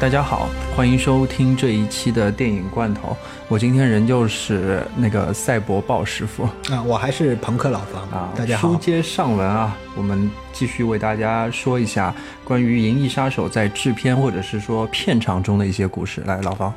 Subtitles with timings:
[0.00, 0.48] 大家好，
[0.80, 3.14] 欢迎收听这一期的电影罐头。
[3.48, 8.32] 我今天仍旧是那个赛博鲍师傅啊，我还是朋克老方啊。
[8.34, 12.14] 大家好，书接上文啊，我们继续为大家说一下
[12.44, 16.22] 关于《银翼杀手》在制片或者是说片场中的一些故事。
[16.24, 16.72] 来，老方。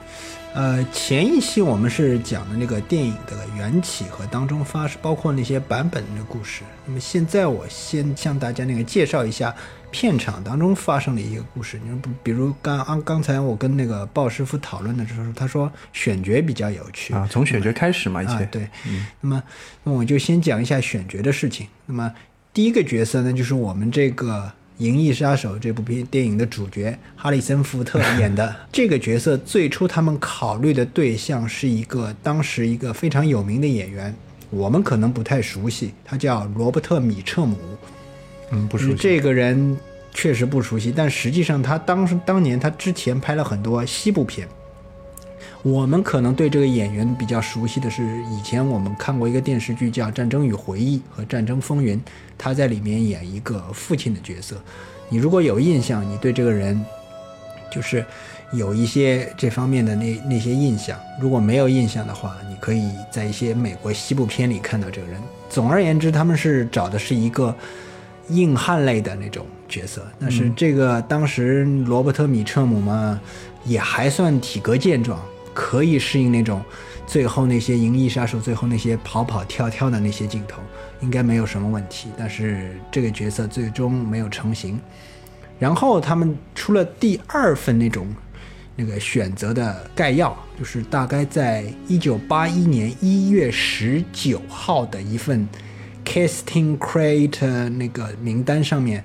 [0.54, 6.62] 呃，前一期我们是讲的那个电影的缘起和当中发生，包括那些版本的故事。
[6.86, 9.52] 那么现在我先向大家那个介绍一下
[9.90, 11.80] 片场当中发生的一个故事。
[11.84, 18.67] 你说，比如刚刚刚才我跟那个鲍师傅讨论的时候，他说选角比较有趣啊，从选角开始嘛，一切对。
[19.22, 19.44] 那么，
[19.83, 21.67] 那我就先讲一下选角的事情。
[21.86, 22.14] 那么
[22.53, 24.52] 第一个角色呢，就是我们这个。
[24.86, 34.14] 《银翼杀手》这部片电影的主角哈里森·福特演的 这个角色，最初他们考虑的对象是一个当时一个非常有名的演员，
[34.49, 37.55] 我们可能不太熟悉，他叫罗伯特·米彻姆。
[38.49, 38.95] 嗯，不熟悉。
[38.95, 39.77] 这个人
[40.14, 44.48] 确实不熟悉，但实际上他当时当年他之前拍了很多西部片。
[45.64, 51.98] 我们可能对这个演员比较熟悉的是，以前我们看过一个电视剧叫《战争与回忆》和《战争风云》，
[52.38, 54.61] 他在里面演一个父亲的角色。
[55.08, 56.83] 你如果有印象，你对这个人
[57.71, 58.05] 就是
[58.52, 65.17] 有一些这方面的那那些印象；如果没有印象的话，你可以在一些美国西部片里看到这个人。
[65.49, 67.55] 总而言之，他们是找的是一个
[68.30, 70.06] 硬汉类的那种角色。
[70.20, 73.20] 但是这个当时罗伯特·米彻姆嘛，
[73.66, 75.20] 也还算体格健壮。
[75.56, 76.64] 可以适应那种
[77.06, 80.60] 最后那些银翼杀手最后那些跑跑跳跳的那些镜头，
[81.00, 82.10] 应该没有什么问题。
[82.17, 84.80] 但是这个角色最终没有成型。
[85.60, 88.08] 然后他们出了第二份那种
[88.76, 95.48] 那个选择的概要，就是大概在一九八一年一月十九号的一份
[96.05, 99.03] casting create 那个名单上面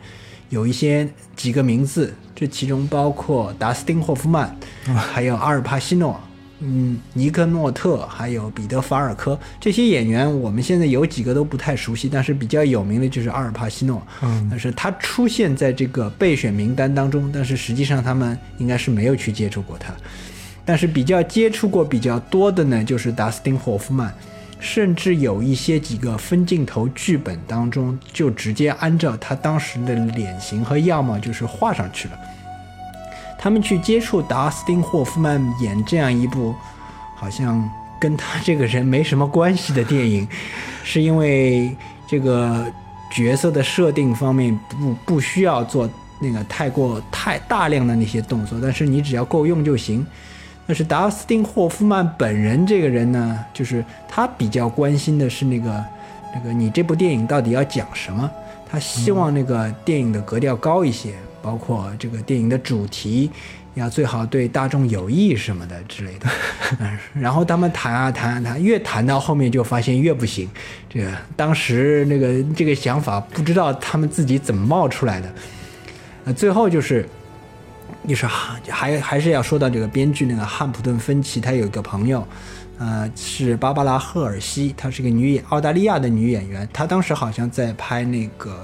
[0.51, 6.19] 有一些几个名字，这其中包括达斯汀霍夫曼， 还有阿尔帕西诺。
[6.61, 14.03] 嗯，尼克诺特还有彼得法尔科这些演员，我们现在有几个都不太熟悉，但是比较有名的就是阿尔帕西诺。
[14.23, 19.95] 嗯，但是他出现在这个备选名单当中，但是实际上他们应该是没有去接触过他。
[20.65, 24.13] 但是比较接触过比较多的呢，就是达斯汀霍夫曼，
[24.61, 32.19] 甚至有一些几个分镜头剧本当中就直接按照他当时的脸型和样貌就是画上去了。
[33.39, 36.55] 他们去接触达斯汀·霍夫曼演这样一部
[37.15, 37.71] 好像
[38.01, 40.27] 跟他这个人没什么关系的电影，
[40.83, 41.77] 是因为
[42.09, 42.67] 这个
[43.13, 45.89] 角色的设定方面不不需要做
[46.21, 50.05] 那个太过太大量的那些动作，但是你只要够用就行。
[50.69, 55.85] 但是达斯汀·霍夫曼本人这个人呢，就是他比较关心的是那个
[56.33, 58.31] 那个你这部电影到底要讲什么，
[58.71, 61.15] 他希望那个电影的格调高一些。
[61.41, 63.31] 包括这个电影的主题，
[63.75, 66.29] 要最好对大众有益什么的之类的。
[66.81, 70.51] 嗯，然后他们谈啊谈啊谈，越谈到后面就发现越不行。
[70.91, 75.33] 这个当时那个这个想法，不知道他们自己怎么冒出来的。
[76.25, 77.09] 呃，最后就是，
[78.09, 82.27] 就是还还是要说到这个编剧那个汉普顿·芬奇，他有一个朋友，
[82.79, 88.59] 呃，是芭芭拉·赫尔西，她是个女演澳大利亚的女演员，她当时好像在拍那个。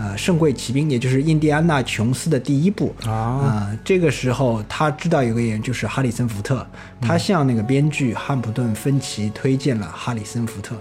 [0.00, 3.76] 呃，圣柜骑兵，也就是印第安纳琼斯的第一部啊。
[3.84, 6.64] 这个时候他知道有个演员就是哈里森福特，
[7.00, 10.76] 他向那个编剧汉普顿芬奇推荐了哈里森福特。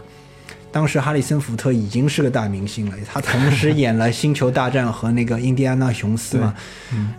[0.71, 6.53] 当时哈里森福特已经是个大明星了，他同时演了星球大战和那个印第安纳琼斯嘛。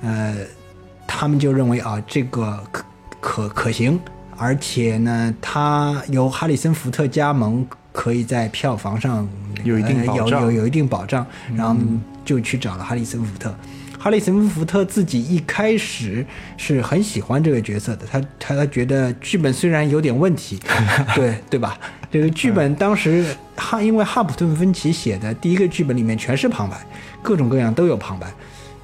[0.02, 0.34] 呃，
[1.06, 2.84] 他们就认为啊，这个可
[3.20, 3.98] 可可行，
[4.36, 7.66] 而且呢，他由哈里森福特加盟。
[7.90, 9.28] 可以在票房上
[9.64, 11.74] 有一定有有有一定保障，然后
[12.24, 13.52] 就去找了哈里森福特。
[13.98, 16.24] 哈里森福特自己一开始
[16.56, 20.58] 是很喜欢这个角色的，他他他觉得剧本虽然有点问题，
[21.16, 21.76] 对对吧？
[22.10, 26.76] 这个剧本当时哈因为哈普顿芬奇写的第一个剧本里面全是旁白，
[27.22, 28.32] 各种各样都有旁白，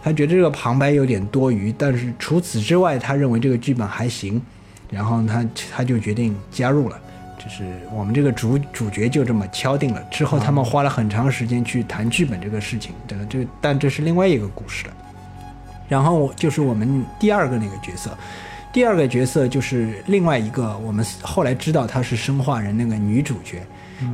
[0.03, 4.43] 他觉得这个旁白有点多余，但是除此之外，他认为这个剧本还行，
[4.91, 7.01] 然后他他就决定加入了。
[7.39, 7.63] 就是
[7.93, 13.25] 我们这个主主角就这么敲定了，之后他们花了很长时间去谈剧本这个事情，对吧？
[13.29, 14.95] 这但这是另外一个故事了。
[15.89, 18.17] 然后就是我们第二个那个角色，
[18.73, 23.63] 第二个角色就是另外一个我们后来知道她是生化人那个女主角，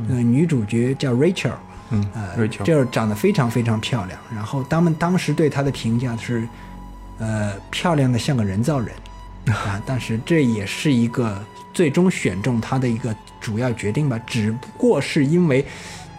[0.07, 1.53] 那个女主角叫 Rachel，
[1.89, 4.19] 嗯，呃，就是长得非常非常漂亮。
[4.33, 6.47] 然后他们当时对她的评价是，
[7.19, 8.93] 呃，漂亮的像个人造人
[9.53, 11.43] 啊，但是这也是一个。
[11.73, 15.65] 最终选中她的一个主要决定吧，只不过是因为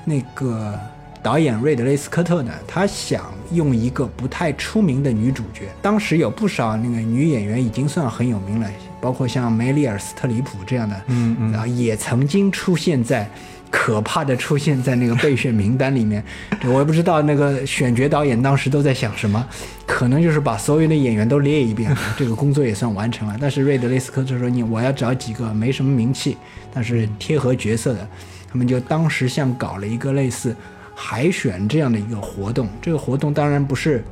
[0.03, 0.81] 那个
[1.23, 8.69] 导演瑞德雷斯科特呢，他想用一个不太出名的女主角，当时有不少那个女演员已经算很有名了，
[9.01, 13.29] 包括像梅丽尔·斯特里普这样的，嗯嗯然后也曾经出现在。
[13.75, 16.23] 可怕的出现在那个备选名单里面，
[16.67, 19.43] 我也不知道那个选角导演当时都在想什么，
[19.87, 23.37] 可能就是把所有的演员都列一遍，这个工作也算完成了。
[23.41, 26.37] 但是瑞德雷斯科特说：“你我要找几个没什么名气，
[26.71, 28.07] 但是贴合角色的。”
[28.53, 30.55] 他们就当时像搞了一个类似
[30.95, 32.69] 海选这样的一个活动。
[32.81, 34.05] 这个活动当然不是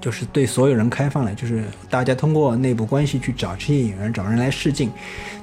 [0.00, 4.90] 就是对所有人开放的，就是大家通过内部关系去找这些演员，找人来试镜。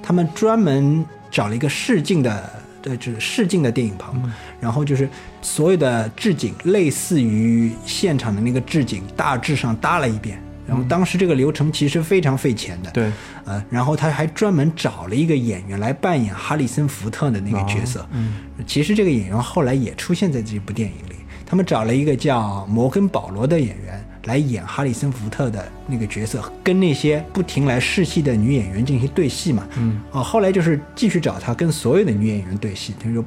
[0.02, 2.50] 他们专门找了一个试镜的。
[2.86, 5.10] 对，就是试镜的电影棚，然后就是
[5.42, 10.40] 所有的置景类似于现场的那个置景，大致上搭了一遍。
[10.68, 13.12] 然后当时这个流程其实非常费钱的，对，
[13.46, 18.08] 呃，然后他还专门找了一个演员来扮演哈里森福特的那个角色。
[18.12, 18.36] 嗯，
[18.66, 21.16] 其实这个演员后来也出现在这部电影里。
[21.48, 29.64] 他们找了一个叫摩根保罗的演员来演哈里森福特的那个角色，跟那些不停来试戏的女演员进行对戏嘛。
[29.78, 33.24] 嗯，哦，后来就是继续找他跟所有的女演员对戏，他说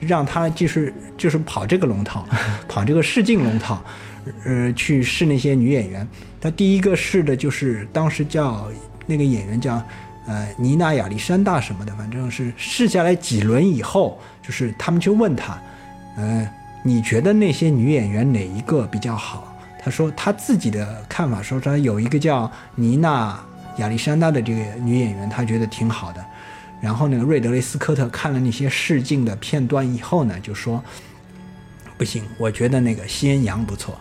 [0.00, 2.26] 让他就是就是跑这个龙套，
[2.66, 3.84] 跑这个试镜龙套，
[4.44, 6.06] 呃，去试那些女演员。
[6.40, 8.68] 他第一个试的就是当时叫
[9.06, 9.82] 那个演员叫
[10.26, 15.60] 呃妮娜亚历山大什么的，反正是试下来几轮以后，就是他们就问他，
[16.16, 16.48] 呃，
[16.82, 19.46] 你觉得那些女演员哪一个比较好？
[19.82, 23.38] 他说他自己的看法，说他有一个叫妮娜
[23.78, 26.24] 亚历山大的这个女演员，他觉得挺好的。
[26.82, 30.82] 然后那个瑞德雷斯科特看了那些试镜的片段以后呢，就说
[31.98, 33.98] 不行，我觉得那个西恩杨不错，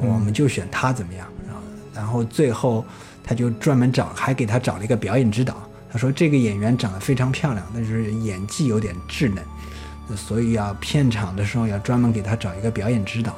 [0.00, 1.26] 我们就选他怎么样？
[1.46, 1.62] 然后
[1.94, 2.84] 然后最后
[3.22, 5.56] 他就专门找，还给他找了一个表演指导。
[5.90, 13.36] 他说这个演员长得非常漂亮，但是演技有点稚嫩，所以要片场的时候要专门给他找一个表演指导。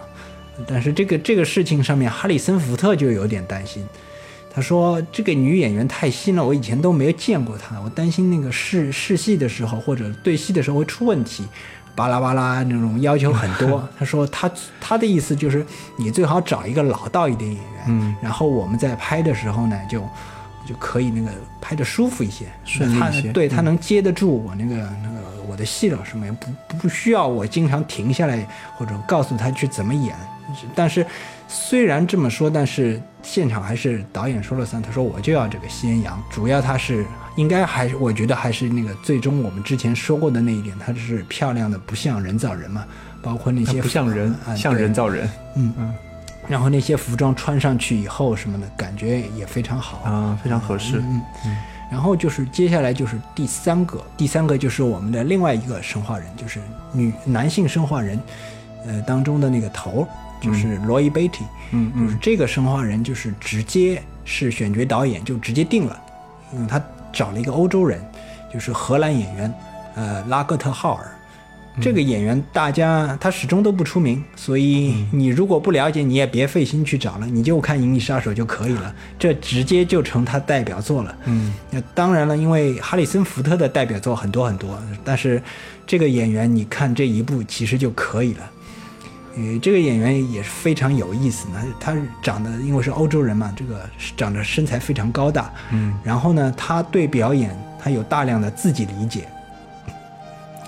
[0.66, 3.84] 但是这个这个事情上面，哈里森福特就有点担心。
[4.50, 11.44] 他说这个女演员太新了，我以前都没有见过她，我担心那个试试戏的时候或者对戏的时候会出问题，
[11.96, 13.88] 巴拉巴拉那种要求很多。
[13.98, 14.50] 他说他
[14.80, 15.66] 他的意思就是
[15.96, 18.14] 你最好找一个老道一点演员，嗯。
[18.20, 20.00] 然后我们在拍的时候呢就
[20.64, 23.32] 就可以那个拍的舒服一些，他顺利一些。
[23.32, 26.26] 对他能接得住我那个那个我的戏了什么，
[26.68, 28.46] 不不需要我经常停下来
[28.76, 30.14] 或者告诉他去怎么演。
[30.76, 31.04] 但是
[31.56, 34.80] 虽然这么说，但是现场还是导演说了算。
[34.82, 37.04] 他说我就要这个西恩阳，主要他是
[37.36, 42.84] 应该还是我觉得还是那个最终我们之前说过的那一点，他是漂亮的不像人造人嘛，
[43.22, 45.94] 包括那些不像人，啊像人造人嗯嗯，
[46.46, 50.98] 然后那些服装穿上去以后什么的感觉也非常好啊，非常合适。
[50.98, 51.56] 嗯嗯。
[51.90, 56.60] 然后就是接下来就是第三个，第三个就是我们的另外一个生化人，就是
[56.92, 58.20] 女男性生化人，
[58.86, 60.08] 呃当中的那个头儿，
[60.40, 61.44] 就是罗伊贝蒂。
[61.72, 66.00] 嗯嗯就是这个生化人就是直接是选角导演就直接定了，
[66.52, 66.80] 因为他
[67.12, 68.00] 找了一个欧洲人，
[68.52, 69.54] 就是荷兰演员，
[69.96, 71.12] 呃拉格特浩尔。
[71.78, 81.14] 这个演员大家他始终都不出名，所以你如果不了解，你也别费心去找了，你就看《银翼杀手》就可以了，这直接就成他代表作了。
[81.26, 85.42] 嗯那当然了，因为哈里森福特的代表作很多很多，但是
[85.86, 88.50] 这个演员你看这一部其实就可以了。
[89.36, 91.62] 呃，这个演员也是非常有意思呢。
[91.78, 95.52] 他长得因为是欧洲人嘛，这个长得身材非常高大。
[95.70, 99.28] 嗯然后呢，他对表演他有大量的自己理解，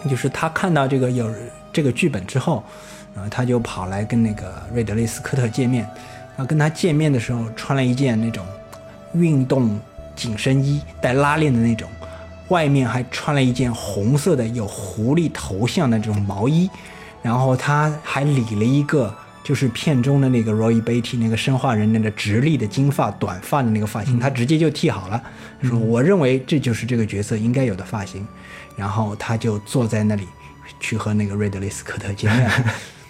[0.09, 1.33] 就是他看到这个有
[1.73, 2.63] 这个剧本之后，
[3.15, 5.83] 然后他就跑来跟那个瑞德雷斯科特见面。
[6.37, 8.47] 然后跟他见面的时候，穿了一件那种
[9.13, 9.81] 运动
[10.15, 11.89] 紧身衣，带拉链的那种，
[12.47, 16.71] 外面还穿了一件红色的有狐狸头像的这种毛衣，
[17.29, 19.15] 然后他还理了一个。
[19.45, 25.23] 就是片中的那个 Roy Batty 那个生化人那个直立的金发短发的那个发型，他直接就剃好了，
[25.63, 28.27] 说我认为这就是这个角色应该有的发型，
[28.77, 30.25] 然后他就坐在那里
[30.81, 32.51] 去和那个瑞德雷斯科特见面。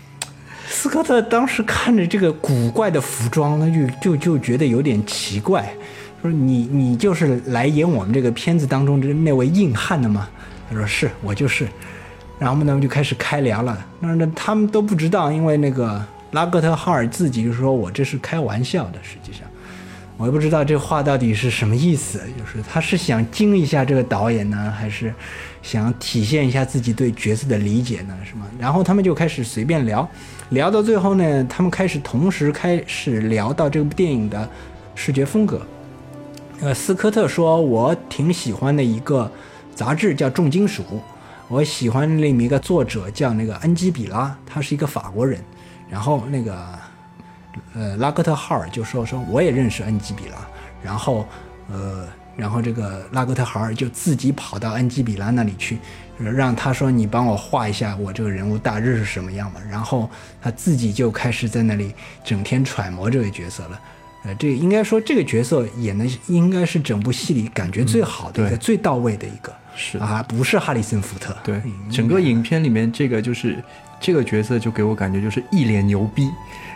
[0.69, 5.69] 斯科特当时看着这个古怪的服装，他就就就觉得有点奇怪，
[6.23, 10.29] 说你你就是来演我们这个片子当中的那位硬汉的吗？
[10.71, 11.67] 他说是我就是，
[12.38, 19.42] 然后呢他们就开始开聊了，那那他们都不知道，因为那个拉格特哈尔自己就说我这是开玩笑的，实际上。
[20.16, 25.14] 我也不知道这话到底是什么意思，就是他是想惊一下这个导演呢，还是
[25.62, 28.18] 想体现一下自己对角色的理解呢？
[28.28, 28.45] 是吗？
[28.59, 30.09] 然后他们就开始随便聊，
[30.49, 34.49] 聊到最后呢，他们开始同时开始聊到这部电影的
[34.97, 35.64] 视觉风格。
[36.62, 39.30] 呃，斯科特说：“我挺喜欢的一个
[39.73, 40.83] 杂志叫《重金属》，
[41.49, 45.43] 我喜欢里面一个作者叫那个恩基比拉，他是一个法国人。
[45.90, 46.78] 然后那个
[47.75, 50.37] 呃拉格特哈尔就说说我也认识恩基比拉，
[50.83, 51.26] 然后
[51.71, 55.78] 呃然后这个拉格特哈尔就自己跑到恩基比拉那里去，
[56.19, 59.61] 让他说你帮我画一下我这个人物大致是什么样嘛。
[59.71, 60.11] 然后
[60.43, 63.81] 他自己就开始在那里整天揣摩这个角色了。
[64.25, 69.50] 呃，这应该说这个角色演的应该是整部戏里感觉最好的一个、对最到位的一个。
[69.79, 71.35] 是啊，不是哈里森福特。
[71.45, 73.57] 对嗯，整个影片里面这个就是
[74.01, 76.29] 这个角色就给我感觉就是一脸牛逼，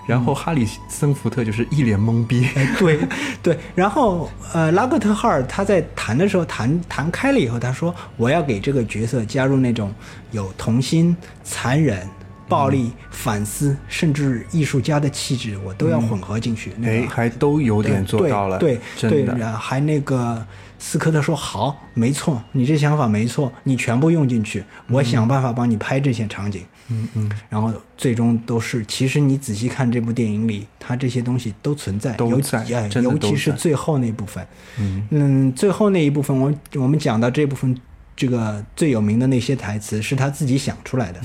[0.06, 2.48] 然后哈里森福特就是一脸懵逼。
[2.54, 2.98] 哎，对
[3.42, 9.92] 对，然后呃，拉格特哈尔他在谈的时候谈谈开了以后，他说我要给这个角色加入那种
[10.30, 12.08] 有童心、残忍、
[12.48, 16.72] 暴力、反思，甚至艺术家的气质，我都要混合进去。
[16.76, 19.34] 那哎，个还都有点做到了，对对，真的。
[19.36, 20.44] 然后还那个
[20.84, 26.64] 斯科特说好，没错，你这想法没错，你全部用进去，我想办法帮你拍这些场景。
[26.88, 34.44] 嗯嗯，然后最终都是，其实你仔细看这部电影里，它这些东西都存在，尤都在哎真的尤其是最后那部分。
[34.80, 37.78] 嗯嗯，最后那一部分，我我们讲到这部分，
[38.16, 41.20] 这个最有名的那些台词是他自己想出来的。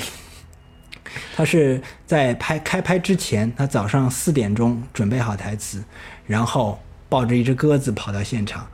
[1.35, 5.83] 他是在拍开拍之前，他早上四点钟准备好台词，
[6.27, 8.67] 然后抱着一只鸽子跑到现场。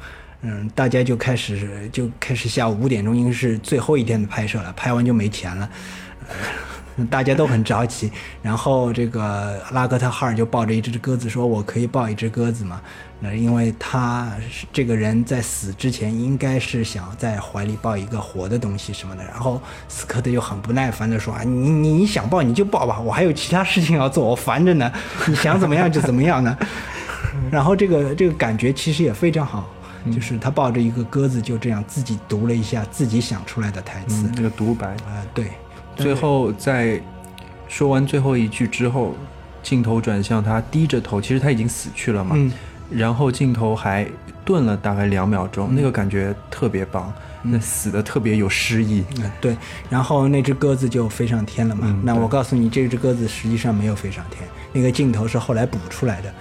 [0.43, 5.69] 嗯，大家就开始就开始下午五点钟，应该是最后一天的拍摄了，拍完就没钱了。
[7.09, 8.11] 大家都很着急，
[8.43, 12.79] 然后这个拉格特哈尔就抱着一只鸽子说：“我可以抱一只鸽子吗？”
[13.19, 14.31] 那因为他
[14.71, 19.23] 这个人在死之前应该是想在怀里抱一个活的东西什么的。
[19.23, 24.91] 然后斯科特就很不耐烦的说：“啊，你你你想抱你就抱吧，我还有其他事情要做，我烦着呢，
[25.25, 26.55] 你想怎么样就怎么样呢。
[27.49, 29.67] ”然后这个这个感觉其实也非常好，
[30.11, 34.25] 就是他抱着一个鸽子就这样自己读了一下自己想出来的台词。
[34.27, 35.51] 嗯，那个独白，啊、对，
[35.95, 37.01] 最后在
[37.67, 39.15] 说完最后一句之后，
[39.61, 42.35] 镜头转向他，低着头，其实他已经死去了嘛。
[42.37, 42.51] 嗯
[42.91, 44.05] 然后镜头还
[44.45, 49.03] 顿了大概两秒钟，那个感觉特别棒，那死的特别有诗意。
[49.17, 49.57] 嗯，对，
[49.89, 51.87] 然后那只鸽子就飞上天了嘛。
[51.87, 56.31] 嗯那我告诉你，这只鸽子实际上没有飞上天，那个镜头是后来补出来的，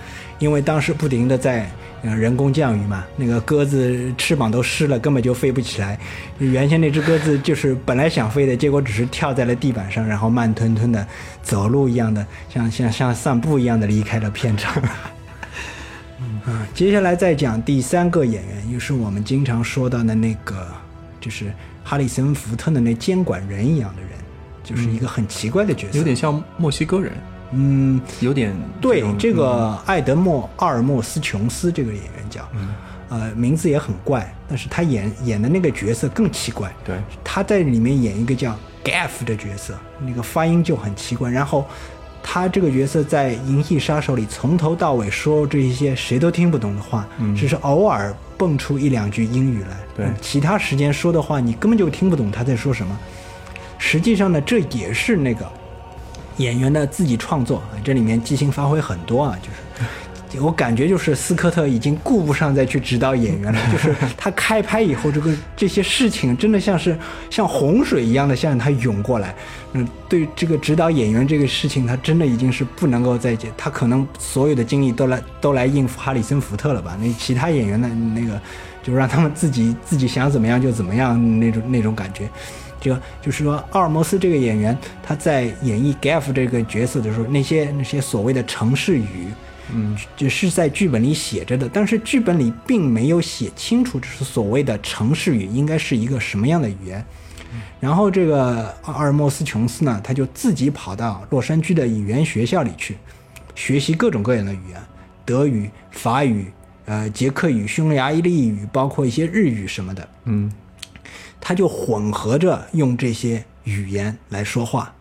[0.43, 1.71] 因为当时不停的在
[2.03, 5.97] 人工降雨嘛，那个鸽子翅膀都湿了，根本就飞不起来。
[6.41, 11.07] 原先那只鸽子就是本来想飞的，结果只是跳在了地板上，然后慢吞吞的
[11.45, 14.83] 走路一样的，像像像散步一样的离开了片场。
[16.45, 20.67] 嗯，接下来再讲第三个演员，又是我们经常说到的那个，
[21.21, 21.53] 就是
[21.85, 24.11] 哈里森福特的那监管人一样的人，
[24.65, 25.99] 就是一个很奇怪的角色。
[25.99, 27.13] 有点像墨西哥人，
[27.53, 32.49] 嗯，有点对，这个艾德莫·奥尔莫斯·琼斯这个演员叫，
[33.09, 36.73] 呃，名字也很怪，但是他演演的那个角色更奇怪。
[36.85, 41.31] 对，他在里面演一个叫 Gaff 的角色，那个发音就很奇怪。
[41.31, 41.67] 然后
[42.23, 49.77] 他这个角色在《银翼杀手》里从头到尾说这一些谁都听不懂的话，嗯只是偶尔蹦出一两句英语来。
[49.95, 52.99] 对嗯其他时间说的话你根本就听不懂他在说什么。
[53.77, 55.45] 实际上呢，这也是那个
[56.39, 59.57] 演员的自己创作，啊这里面即兴发挥很多啊，就是。
[60.41, 66.99] 我感觉就是斯科特已经顾不上再去指导演员了， 就是他开拍以后，这个这些事情真的像是
[67.29, 69.35] 像洪水一样的向他涌过来。
[69.75, 76.97] 嗯，对这个指导演员这个事情，他真的已经是不能够再接，他可能所有的精力都来都来应付哈里森福特了吧？
[76.99, 78.41] 那其他演员的那个，
[78.83, 82.27] 就让他们自己自己想怎么样就怎么样那种那种感觉。
[82.83, 89.29] 这个就是说，奥尔摩斯这个演员他在演绎 Gaff 这个角色的时候，那些那些所谓的城市语，
[89.73, 97.05] 嗯，就是在剧本里写着的，但是剧本里并没有写清楚，就是所谓的城市语应该是一个什么样的语言。
[97.79, 102.97] 然后这个阿尔莫斯琼斯呢，他就自己跑到洛杉矶的语言学校里去，
[103.55, 104.81] 学习各种各样的语言，
[105.25, 106.51] 德语、法语、
[106.87, 110.09] 呃捷克语、匈牙利语，包括一些日语什么的。
[110.25, 110.51] 嗯，
[111.43, 114.95] 他就混合着用这些语言来说话。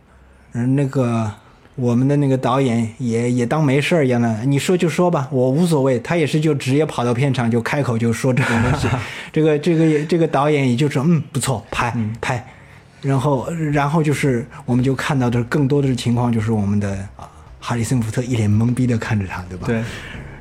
[0.54, 1.32] 嗯，那个
[1.76, 5.98] 我们的那个导演也也当没事儿一样的，你说就说吧，我无所谓。
[6.00, 8.90] 他也是就直接跑到片场就开口就说这种东西。
[9.32, 12.46] 这个这个这个导演也就说嗯不错，拍拍。
[13.02, 17.28] 然后然后就是我们就看到的更多的情况就是我们的啊
[17.60, 19.66] 哈里森福特一脸懵逼的看着他，对吧？
[19.68, 19.82] 对，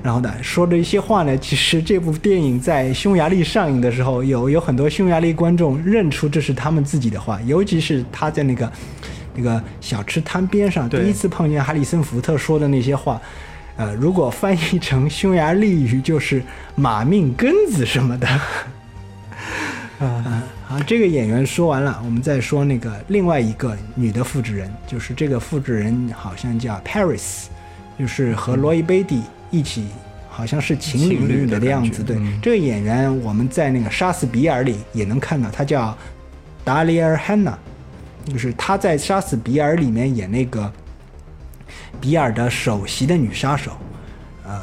[0.03, 8.73] 然后呢，说的一些话呢，其实这部电影在匈牙利上映的时候，有有很多匈牙利观众认出这是他们自己的话，尤其是他在那个
[9.35, 13.21] 那个小吃摊边上第一次碰见哈里森福特说的那些话，
[13.77, 16.43] 呃，如果翻译成匈牙利语就是
[16.75, 18.27] “马命根子”什么的。
[20.01, 27.45] 嗯，好，这个演员说完了，我们再说那个另外一个女的复制人，就是这个复制人好像叫 Paris，
[27.99, 29.87] 就是和罗伊贝蒂一起，
[30.29, 32.03] 好像是情情侣的的样子。
[32.03, 35.97] 对，嗯这个演员我们在那个《杀死比尔》里也能看到，他叫
[36.65, 37.59] 达里尔·汉娜，
[38.27, 40.73] 就是他在《杀死比尔》里面演那个
[42.01, 43.73] 比尔的首席的女杀手，
[44.47, 44.61] 呃，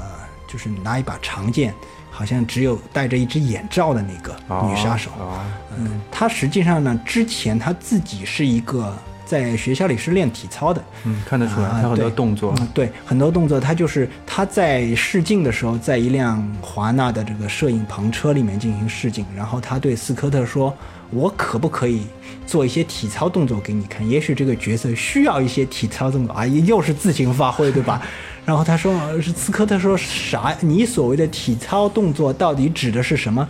[0.48, 1.74] 就是拿一把长剑，
[2.10, 4.34] 好像只有戴着一只眼罩的那个
[4.68, 5.12] 女杀手。
[5.20, 5.40] 哦
[5.78, 20.74] 嗯，她实际上呢，之前她自己是一个在学校里是练体操的，嗯，看得出来，啊他很多动作，嗯，对，很多动作，他就是他在试镜的时候，在一辆华纳的这个摄影棚车里面进行试镜，然后他对斯科特说
[21.12, 22.04] ：“我可不可以
[22.46, 24.10] 做一些体操动作给你看？
[24.10, 28.02] 也许这个角色需要一些体操动作啊， 又是自行发挥，对吧？”
[28.46, 30.56] 然后他说：“呃是斯科特说啥？
[30.62, 33.46] 你所谓的体操动作到底指的是什么？”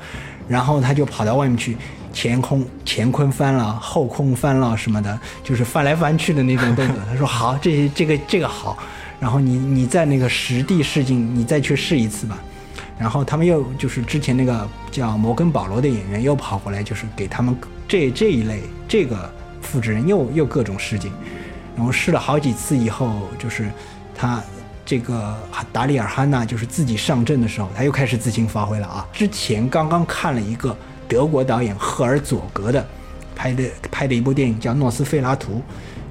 [0.49, 1.77] 然后他就跑到外面去，
[2.17, 6.95] 前空前空翻了，后空翻了什么的，就是翻来翻去的那种动作。
[7.07, 8.75] 他说好，这些这个这个好。
[9.19, 12.35] 然后你你在那个实地试镜，你再去试一次吧。
[12.97, 17.55] 然后他们又就是之前那个叫摩根保罗的演员又跑过来，就是给他们
[17.87, 21.11] 这这一类这个复制人又又各种试镜，
[21.75, 23.69] 然后试了好几次以后，就是
[24.15, 24.41] 他
[24.83, 25.37] 这个
[25.71, 29.05] 达里尔汉娜就是自己上阵的时候，他又开始自行发挥了啊！
[29.13, 30.75] 之前刚刚看了一个
[31.07, 32.85] 德国导演赫尔佐格的
[33.35, 35.53] 拍的拍的一部电影叫《诺斯费拉图》，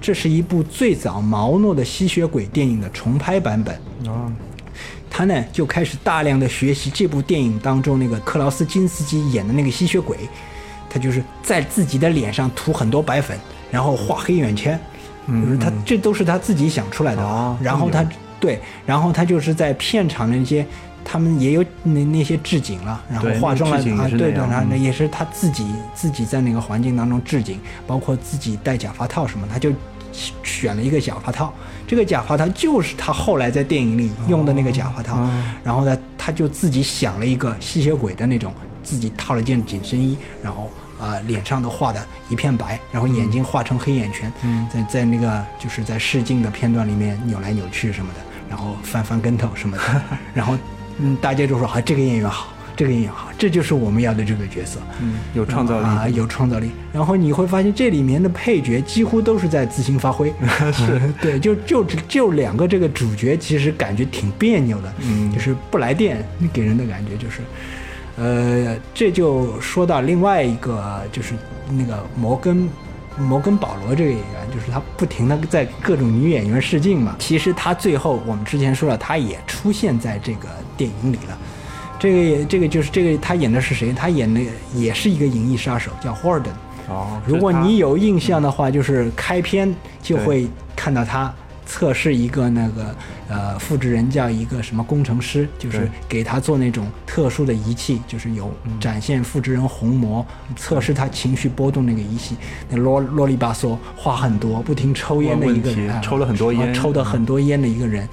[0.00, 3.74] 这是一部最早毛诺的吸血鬼电影的重拍版本。
[4.08, 4.32] 啊，
[5.10, 10.16] 他呢就开始大量的学习这部电影当中那个克劳斯金斯基演的那个吸血鬼，
[10.88, 13.38] 他就是在自己的脸上涂很多白粉，
[13.70, 14.78] 然后画黑眼圈，
[15.26, 17.22] 就是他这都是他自己想出来的。
[17.22, 18.06] 啊然后他
[18.38, 20.64] 对，然后他就是在片场的那些。
[21.08, 25.64] 他们也有那那些置景了，然后化妆了啊，对对，然后也是他自己
[25.94, 29.70] 自己在那个环境当中置景，包括自己戴假发套什么，他就
[30.42, 31.54] 选了一个假发套。
[31.86, 35.20] 这个假发套就是他后来在电影里用的那个假发套。
[35.20, 40.64] 哦然后呢，他就自己想了一个吸血鬼的那种，自己套了件紧身衣，然后
[40.98, 50.02] 啊、呃脸上都画的一片白，然后眼睛画成黑眼圈，嗯在在那个就是在试镜的片段里面扭来扭去什么的，然后翻翻跟头什么的，
[50.34, 50.56] 然后
[50.98, 54.80] 嗯，大家就说啊，这个演员好，这个演员好，这就是我们要的这个角色。
[55.00, 56.70] 嗯，有创造力，啊，有创造力。
[56.92, 60.32] 然后你会发现这里面的配角几乎都是在自行发挥，
[60.72, 67.40] 是 对，就就就两个这个主角，其实感觉挺别扭的，嗯就是不来电给人的感觉就是，
[68.16, 71.34] 呃，这就说到另外一个，就是
[71.70, 72.68] 那个摩根。
[73.18, 77.16] 摩根保罗这个演员，就是他不停的在各种女演员试镜嘛。
[77.18, 81.38] 其实他最后我们之前说了，他也出现在这个电影里了。
[81.98, 83.92] 这个也这个就是这个他演的是谁？
[83.92, 84.40] 他演的
[84.74, 86.52] 也是一个银翼杀手，叫霍尔登。
[86.88, 91.34] 哦，如果你有印象的话，就是开篇就会看到他
[91.66, 92.94] 测试一个那个
[93.28, 98.50] 呃复制人，叫一个什么工程师，就是给他做那种特殊的仪器，就是有
[98.80, 100.24] 展现复制人虹膜，
[100.56, 102.36] 测试他情绪波动那个仪器。
[102.70, 108.08] 那啰啰里吧嗦话很多，不停抽烟的一个人，抽了很多烟嗯抽的很多烟的一个人，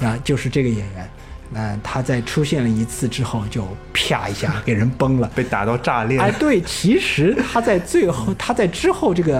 [0.00, 1.08] 啊，就是这个演员。
[1.48, 5.30] 那他在出现了一次之后，就啪一下 给人崩了。
[5.32, 9.38] 被打到炸裂，哎，对，其实他在最后，他在之后这个，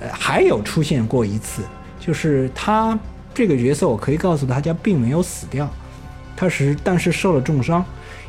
[0.00, 1.62] 呃，还有出现过一次，
[2.04, 2.98] 就是他
[3.32, 5.68] 这个角色，我可以告诉大家，并没有死掉，
[6.36, 7.82] 他是但是受了重伤，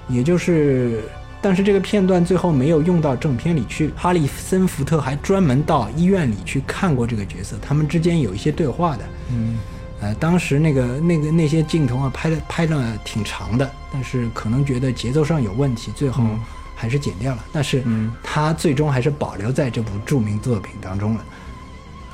[0.08, 1.04] 也就是，
[1.42, 3.92] 但是这个片段最后没有用到正片里去。
[3.96, 9.04] 哈里森福特还专门到医院里去看过这个角色，他们之间有一些对话的。
[9.32, 9.58] 嗯，
[10.00, 16.40] 呃，当时那个那个那些镜头啊，拍的拍的挺长的，但是可能觉得节奏上有问题，最后嗯
[16.76, 17.46] 还是剪掉了。
[17.52, 21.26] 但是嗯他最终还是保留在这部著名作品当中了。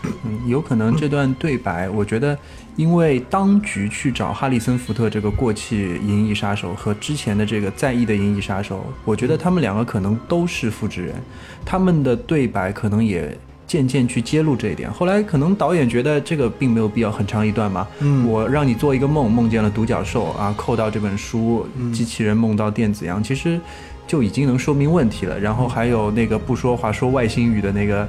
[0.03, 2.37] 嗯，有可能这段对白，我觉得，
[2.75, 11.15] 因为当局去找哈里森福特这个过气银翼杀手和之前的这个在役的银翼杀手，我觉得他们两个可能都是复制人，
[11.63, 13.37] 他们的对白可能也
[13.67, 14.91] 渐渐去揭露这一点。
[14.91, 23.59] 后来可能导演觉得这个并没有必要很长一段嘛，嗯我让你做一个梦，梦见了独角兽啊，扣到这本书，机器人梦到电子羊，其实。
[24.07, 28.07] 就已经能说明问题了，然后还有那个不说话说外星语的那个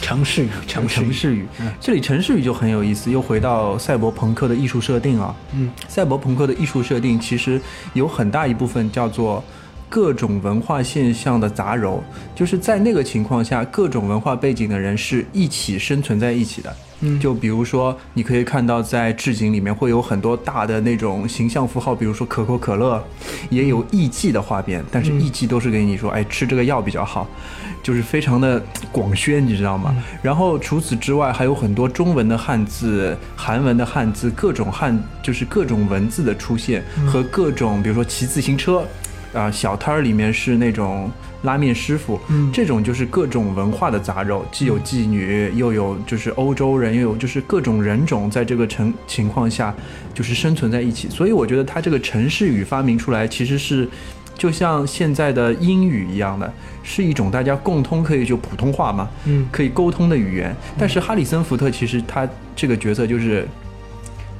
[0.00, 1.46] 城市语，城市语，城市语，
[1.80, 5.34] 这里城市语就很有意思，又回到赛博朋克的艺术设定啊。
[5.52, 7.60] 嗯，赛博朋克的艺术设定其实
[7.92, 9.42] 有很大一部分叫做
[9.88, 12.00] 各种文化现象的杂糅，
[12.34, 16.74] 就是在那个情况下，各种文化背景的人是一起生存在一起的。
[17.00, 23.02] 嗯就比如说，你可以看到在置景里面会有很多大的那种形象符号，比如说可口可乐，
[23.50, 27.28] 也有艺妓的画边，但是艺妓都是给你说，哎，吃这个药比较好，
[27.82, 29.94] 就是非常的广宣，你知道吗？
[30.22, 38.82] 然后除此之外，还有很多中文的汉字、韩文的汉字，各种汉就是各种文字的出现和各种，比如说骑自行车。
[39.34, 41.10] 啊、小摊儿里面是那种
[41.42, 49.74] 拉面师傅，嗯这种就是各种文化的杂糅，既有妓女，又有就是欧洲人，又有就是各种人种在这个城情况下
[50.14, 51.08] 就是生存在一起。
[51.10, 53.88] 所以我觉得它这个城市语发明出来，其实是
[54.36, 60.54] 就像现在的英语一样的，是一种大家共通可以就普通话嘛，嗯，可以沟通的语言。
[60.78, 63.46] 但是哈里森福特其实他这个角色就是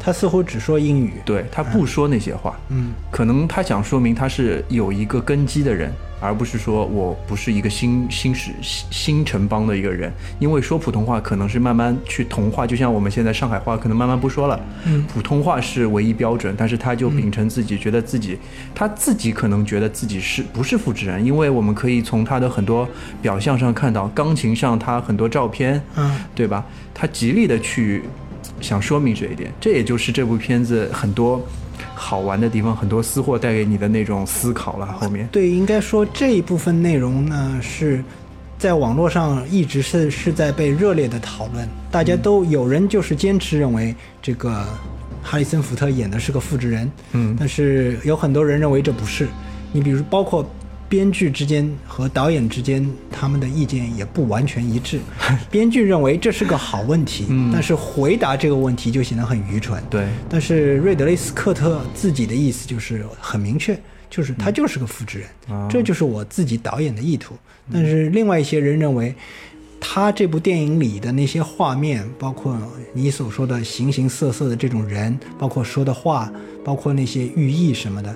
[0.04, 1.14] 他似乎只说英语。
[1.24, 2.92] 对他不说那些话，嗯。
[3.10, 5.90] 可能他想说明他是有一个根基的人，
[6.20, 10.12] 而不是说我不是一个新新史新新城邦的一个人。
[10.38, 15.02] 因为说普通话可能是慢慢去同化，就像我们现在上海话可能慢慢不说了，嗯。
[15.04, 18.38] 普通话是唯一标准，但是他就秉承自己，觉得自己
[18.74, 22.86] 他自己可能觉得自己是不是复制人，因为我们可以从他的很多
[23.22, 26.14] 表象上看到，钢琴上他很多照片，嗯。
[26.34, 26.64] 对吧？
[26.92, 28.02] 他极力的去
[28.60, 31.44] 想说明这一点，这也就是这部片子很多
[31.94, 34.86] 好玩的地方，很多私货带给你的那种思考了。
[34.86, 38.02] 后面，对，应该说这一部分内容呢是
[38.58, 44.64] 在网络上一直是是在被热烈的讨论，大家都有人就是坚持认为这个
[45.22, 49.28] 哈里森福特演的是个复制人，嗯但是有很多人认为这不是。
[49.72, 50.48] 你比如包括
[50.94, 55.00] 编剧之间和导演之间，他们的意见也不完全一致。
[55.50, 59.82] 编剧认为这是个好问题，嗯但是回答这个问题就显得很愚蠢。
[59.90, 63.76] 对，但是瑞德雷斯科特自己的意思就是很明确，
[64.08, 67.34] 就是他就是个复制人，啊这就是我自己导演的意图。
[67.72, 69.12] 但是另外一些人认为，
[69.80, 72.56] 他这部电影里的那些画面，包括
[72.92, 76.32] 你所说的形形色色的这种人，包括说的话，
[76.64, 78.14] 包括那些寓意什么的，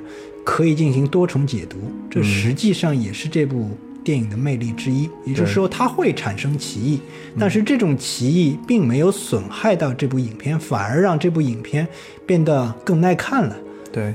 [0.51, 1.77] 可以进行多重解读。
[2.09, 3.69] 这实际上也是这部
[4.03, 5.03] 电影的魅力之一。
[5.27, 7.01] 也就是说，它会产生歧义，
[7.39, 11.87] 但是这种歧义并没有损害到这部影片，反而让这部影片
[12.25, 13.55] 变得更耐看了。
[13.93, 14.15] 对，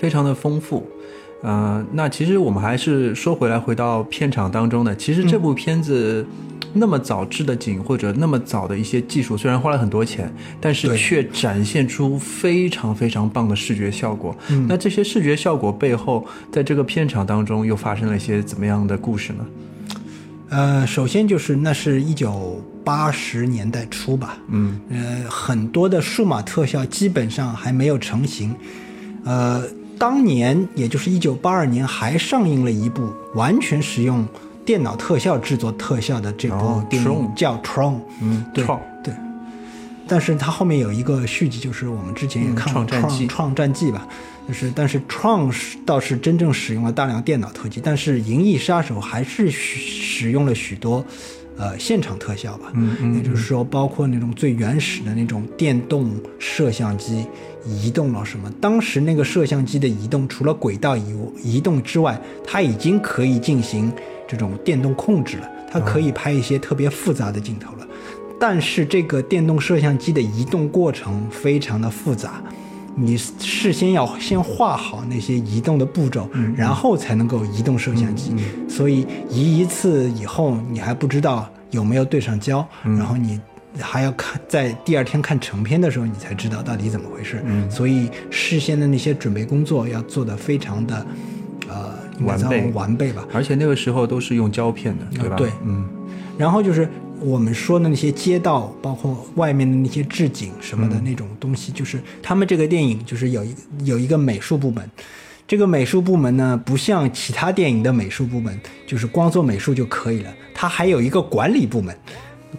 [0.00, 0.88] 非常的丰富。
[1.42, 6.26] 呃，那其实我们还是说回来，回到片场当中呢，其实这部片子
[6.74, 14.36] 那么早制的景，或者那么早的一些技术，虽然花了很多钱，但是却展现出非常非常棒的视觉效果。
[14.50, 19.46] 嗯那这些视觉效果背后，在这个片场当中又发生了一些怎么样的故事呢？
[20.50, 28.54] 呃，首先就是那是一九八十年代初吧，嗯呃，很多的数码特效基本上还没有成型。
[29.24, 29.64] 呃，
[29.98, 34.26] 当年也就是一九八二年还上映了一部完全使用
[34.64, 37.94] 电脑特效制作特效的这部哦电影叫《Tron》。
[38.20, 38.64] 嗯，对
[39.02, 39.14] 对，
[40.08, 44.06] 但是它后面有一个续集，就是我们之前也嗯看过《创创战记》吧，
[44.48, 51.04] 就是但是 Tron 是倒是真正使用了大量电脑特技，但是《银翼杀手》还是使使用了许多
[51.56, 57.26] 呃现场特效吧，嗯嗯也就是说包括那种最原始的那种电动摄像机
[57.66, 63.92] 移动了什么，当时那个摄像机的移动除了轨道移移动之外，它已经可以进行
[64.26, 67.86] 这种电动控制了，它可以拍一些特别复杂的镜头了。
[68.38, 72.42] 但是这个电动摄像机的移动过程非常的复杂，
[72.96, 78.34] 你事先要先画好那些移动的步骤，然后才能够移动摄像机。
[78.68, 83.40] 所以移一次以后，你还不知道有没有对上焦，然后你
[83.80, 87.42] 还要看在第二天看成片的时候，你才知道到底怎么回事。
[87.68, 91.06] 所以事先的那些准备工作要做得非常的，
[91.68, 93.26] 呃，完备完备吧。
[93.32, 95.36] 而且那个时候都是用胶片的，对吧？
[95.36, 95.84] 对嗯
[96.36, 96.88] 然后就是
[97.24, 104.88] 我们说的那些街道，包括外面的那些置景什么的那种东西，就是他们这个电影就是有一有一个美术部门。
[105.46, 111.96] 这个美术部门呢，不像其他电影的美术部门，就是光做美术就可以了，它还有一个管理部门。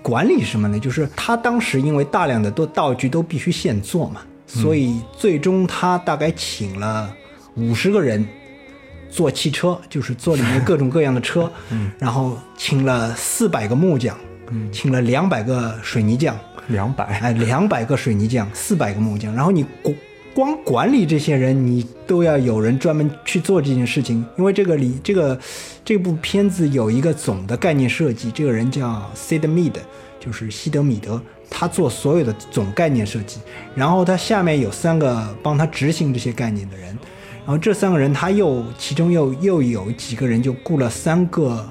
[0.02, 0.78] 管理什么呢？
[0.78, 7.10] 就是他当时因为大量的都道具都必须现做嘛，所以最终他大概请了
[7.56, 8.28] 五十个人
[9.10, 11.50] 做汽车，就是做里面各种各样的车，
[11.98, 14.18] 然后请了四百个木匠，
[14.72, 19.96] 请了两百个水泥匠，两百，哎，两百个水泥匠，四百个木匠，然后你光
[20.34, 25.40] 光管理这些人，你都要有人专门去做这件事情，因为这个里这个
[25.84, 29.74] 这部片子有一个总的概念设计，这个人叫 Sid Mead，
[30.20, 33.40] 就是西德米德，他做所有的总概念设计，
[33.74, 36.98] 然后他下面有三个帮他执行这些概念的人。
[37.46, 41.64] 然后这三个人他又其中又又有几个人就雇了三个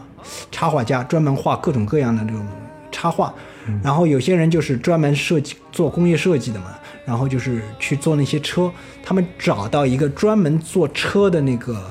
[0.50, 2.46] 插画家，专门画各种各样的这种
[2.94, 3.34] 插画。
[3.82, 6.66] 然后有些人就是专门设计做工业设计的嘛，
[7.04, 8.70] 然后就是去做那些车。
[9.02, 11.82] 他们找到一个专门做车的那个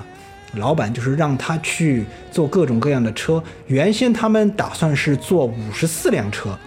[0.55, 3.43] 老板，就是让他去做各种各样的车。
[3.67, 6.57] 原先他们打算是做五十四辆车。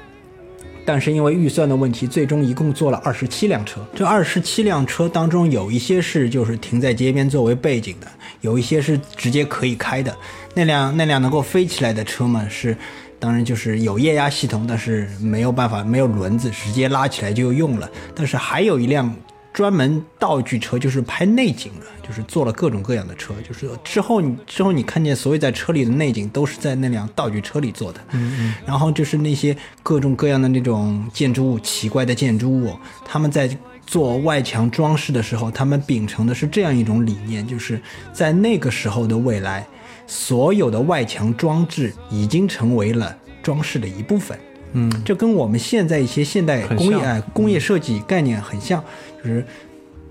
[0.88, 3.84] 但是因为预算的问题，最终一共做了二十七辆车。
[3.92, 8.06] 这二十七辆车当中，有一些是就是停在街边作为背景的，
[8.40, 10.16] 有一些是直接可以开的。
[10.54, 12.76] 那辆那辆能够飞起来的车嘛，是
[13.26, 17.90] 当然就是有液压系统，但是没有办法没有轮子，直接拉起来就用了。
[18.14, 19.12] 但是还有一辆。
[19.56, 27.98] 专门道具车就是拍内景的，就是做了各种各样的车，就是之后你之后你看见所有在车里的内景都是在那辆道具车里做的。
[28.12, 28.54] 嗯嗯。
[28.66, 33.48] 然后就是那些各种各样的那种建筑物，奇怪的建筑物，他们在
[33.86, 37.80] 做外墙装饰的时候，他们秉承的是这样一种理念，就是
[38.12, 39.66] 在那个时候的未来，
[40.06, 44.38] 所有的外墙装置已经成为了装饰的一部分。
[44.72, 48.82] 嗯，这跟我们现在一些现代工业哎工业设计概念很像，
[49.22, 49.44] 就是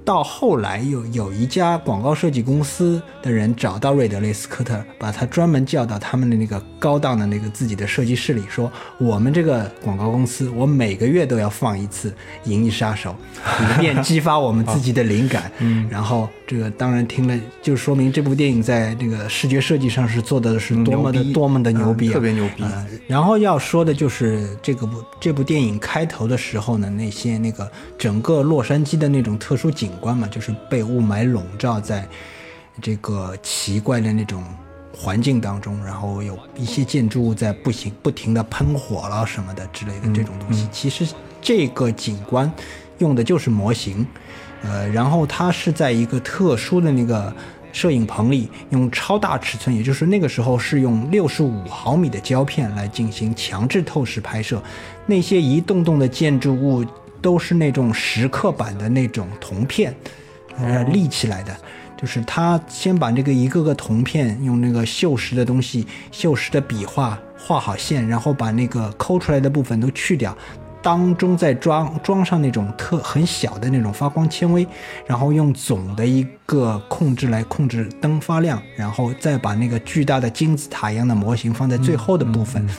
[0.03, 12.09] 到后来有有一家广告设计公司的人找到瑞德雷斯科特，把他专门叫到他们的那个高档的那个自己的设计室里，说我们这个广告公司，我每个月都要放一次
[12.49, 13.15] 《银翼杀手》，
[13.63, 15.51] 以便激发我们自己的灵感。
[15.59, 22.63] 嗯，然后这个当然听了，就说明这部电影在这个视觉设计上是做的是多么的多么的牛逼啊，特别牛逼。
[23.07, 29.91] 然后要说的就是这个部这部电影开头的时候呢，那些那个整个洛杉矶的那种特殊景。
[30.01, 32.07] 观嘛，就是被雾霾笼罩在
[32.79, 34.43] 这个奇怪的那种
[34.95, 40.67] 环境当中，然后有一些建筑物在不行不停的喷火了什么的之类的这种东西。
[40.71, 41.07] 其实
[41.41, 42.51] 这个景观
[42.99, 44.05] 用的就是模型，
[44.69, 47.33] 呃，然后它是在一个特殊的那个
[47.71, 54.61] 摄影棚里，用超大尺寸，也就是那个时候是用六十五毫米的胶片来进行强制透视拍摄，
[55.05, 56.85] 那些一栋栋的建筑物。
[57.21, 59.91] 都是那种石刻版的那种铜片，
[60.59, 61.57] 呃，立起来的，
[61.97, 70.37] 就是他先把这个一个个铜片用那个锈蚀的东西、锈蚀的笔画画好线，然后把那个抠出来的部分都去掉，
[70.85, 74.67] 当中再装装上那种特很小的那种发光纤维，
[75.07, 82.69] 然后用总的一个控制来控制灯发亮，然后再把那个巨大的金字塔一样的模型放在最后的部分。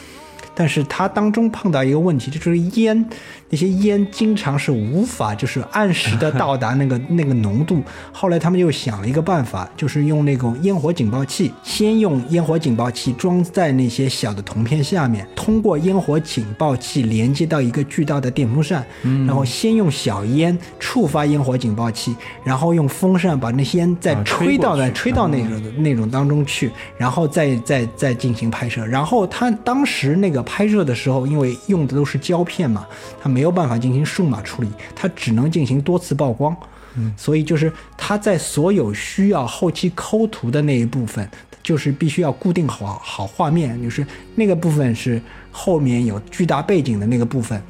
[0.59, 3.07] 但是它当中碰到一个问题，就是烟，
[3.51, 7.83] 那些烟经常是无法就是按时的到达那个 那个浓度。
[8.11, 18.83] 后来他们又想了一个办法，就是用那种烟火警报器，先用烟火警报器装在那些小的铜片下面，通过烟火警报器连接到一个巨大的电风扇，
[19.27, 28.87] 然后先用小烟触发烟火警报器，然后用风扇把那些烟再吹到那吹到那种那种当中去，然后再再再进行拍摄。
[28.87, 30.45] 然后他当时那个。
[30.46, 32.87] 拍摄的时候，因为用的都是胶片嘛，
[33.20, 36.56] 它没有办法进行数码处理，它只能进行多次曝光。
[36.94, 41.28] 嗯，所以就是它在所有需要后期抠图的那一部分，
[41.62, 47.61] 就是必须要固定好好画面，就是那个部分是后面有巨大背景的那个部分，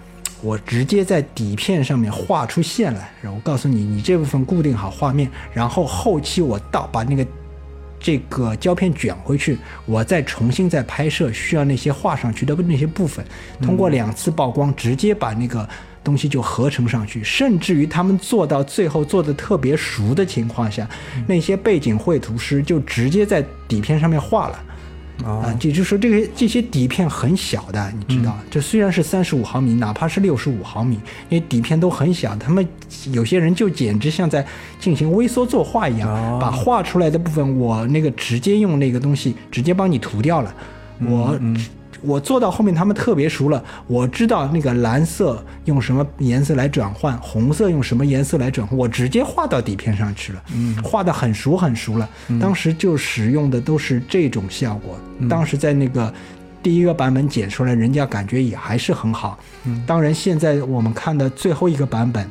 [0.42, 7.26] 我直接在底片上面画出线来，然后告诉你，你这部分固定好画面，然后后期我到把那个。
[7.98, 13.24] 这个胶片卷回去，我再重新再拍摄需要那些画上去的那些部分，
[13.60, 15.68] 通过两次曝光，直接把那个
[16.04, 17.24] 东西就合成上去。
[17.24, 20.88] 甚至于他们做到最后做的特别熟的情况下，
[21.26, 24.62] 那些背景绘图师就直接在底片上面画了。
[25.24, 30.96] 啊，也就是说，这个这些底片很小的，你知道，这虽然是三十五毫米，哪怕是六十五毫米，
[31.28, 32.66] 因为底片都很小，他们
[33.12, 34.46] 有些人就简直像在
[34.78, 40.54] 进行微缩作画一样，把画出来的部分，我那个直接用那个东西直接帮你涂掉了，
[41.00, 41.38] 我。
[42.02, 43.62] 我做到后面，他们特别熟了。
[43.86, 50.42] 我知道那个蓝色用什么颜色来转换，红色用什么颜色来转换，我直接画到底片上去了。
[50.54, 52.08] 嗯，画的很熟很熟了。
[52.40, 54.98] 当时就使用的都是这种效果。
[55.28, 56.12] 当时在那个
[56.62, 59.38] 第一个版本剪出来，人家感觉也还是很好。
[59.64, 62.28] 嗯，当然现在我们看的最后一个版本，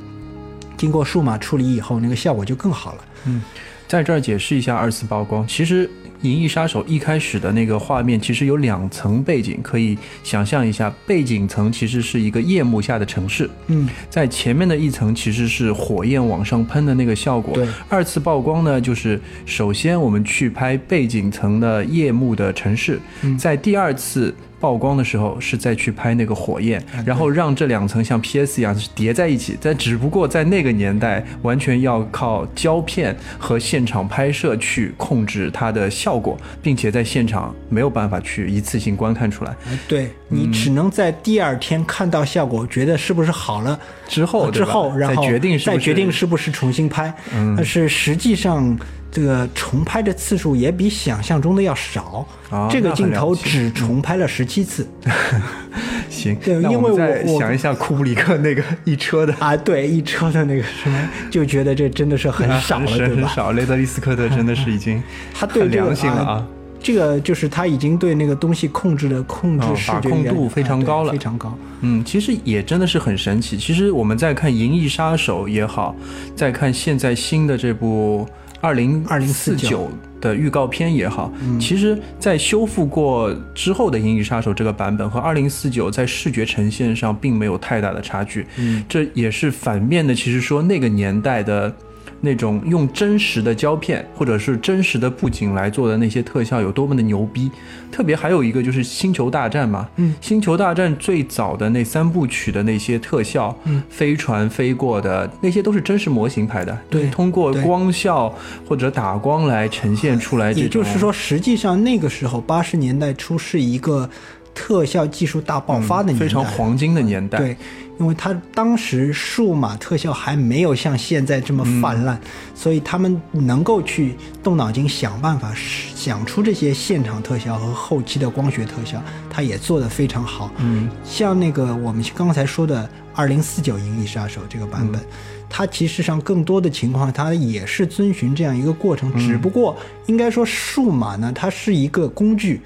[0.77, 3.05] 经过数码处理以后，那个效果就更好了。
[3.25, 3.41] 嗯，
[3.87, 5.87] 在这儿解释一下二次曝光，其实。
[6.31, 13.49] 《银翼杀手》一开始的那个画面其实有两层背景，可以想象一下，背景层其实是一个夜幕下的城市。
[13.67, 17.53] 嗯，在前面的一层其实是火焰往上喷的那个效果。
[17.53, 22.99] 对，二次曝光呢，就是首先我们去拍背景层的夜幕的城市，
[23.37, 24.33] 在第二次。
[24.65, 29.55] 曝光的时候是在去拍那个火焰，然后让这两层像 PS 一样是叠在一起。
[29.61, 39.51] 但只不过在那个年代，完全要靠胶片和现场拍摄去控制它的效果，并且在现场没有办法去一次性观看出来。
[39.67, 47.13] 哎对你只能在第二天看到效果，觉得是不是好了之后，之后，然后再决定再决定是不是重新拍。
[47.55, 48.75] 但是实际上，
[49.15, 52.27] 这个重拍的次数也比想象中的要少。
[52.49, 54.85] 啊这个镜头只重拍了十七次。
[56.09, 59.33] 行，对因为我想一下库布里克那个一车的。
[59.39, 63.27] 啊，对，一车的那个什么，就觉得这真的是很少了， 是对吧？
[63.27, 65.01] 很少，雷德利·斯科特真的是已经
[65.33, 66.45] 他对这个很良心了啊。
[66.81, 71.57] 这个就是他已经对那个东西控制的控制哦视控度非常高了非常高。
[71.81, 73.57] 嗯，其实也真的是很神奇。
[73.57, 75.95] 其实我们在看《银翼杀手》也好，
[76.35, 78.27] 在看现在新的这部
[78.61, 79.89] 二零二零四九
[80.19, 88.45] 的预告片也好，其实，在修复过之后的《银翼杀手》这个版本和二零四九在视觉呈现上并没有太大的差距。
[88.57, 91.73] 嗯，这也是反面的，其实说那个年代的。
[92.21, 97.51] 那种用真实的胶片或者是真实的布景来做的那些特效有多么的牛逼，
[97.91, 108.33] 特别还有一个就是《星球大战》嘛，嗯，《星球大战》最早的那三部曲的那些特效，嗯，飞船飞过的那些都是真实模型拍的，对通过光效
[108.67, 110.51] 或者打光来呈现出来。
[110.51, 114.09] 也就是说，实际上那个时候八十年代初是一个
[114.55, 117.37] 特效技术大爆发的年代，嗯非常黄金的年代。
[117.37, 117.55] 对，
[117.99, 122.21] 因为他当时数码特效还没有像现在这么泛滥，嗯
[122.55, 125.53] 所以他们能够去动脑筋想办法
[125.93, 130.49] 想出这些现场特效和后期的光学特效，他也做得非常好。
[130.57, 134.99] 嗯，像那个我们刚才说的《二零四九银翼杀手》这个版本。
[135.47, 142.59] 它其实上更多的情况，它也是遵循这样一个过程，只不过应该说数码呢，它是一个工具，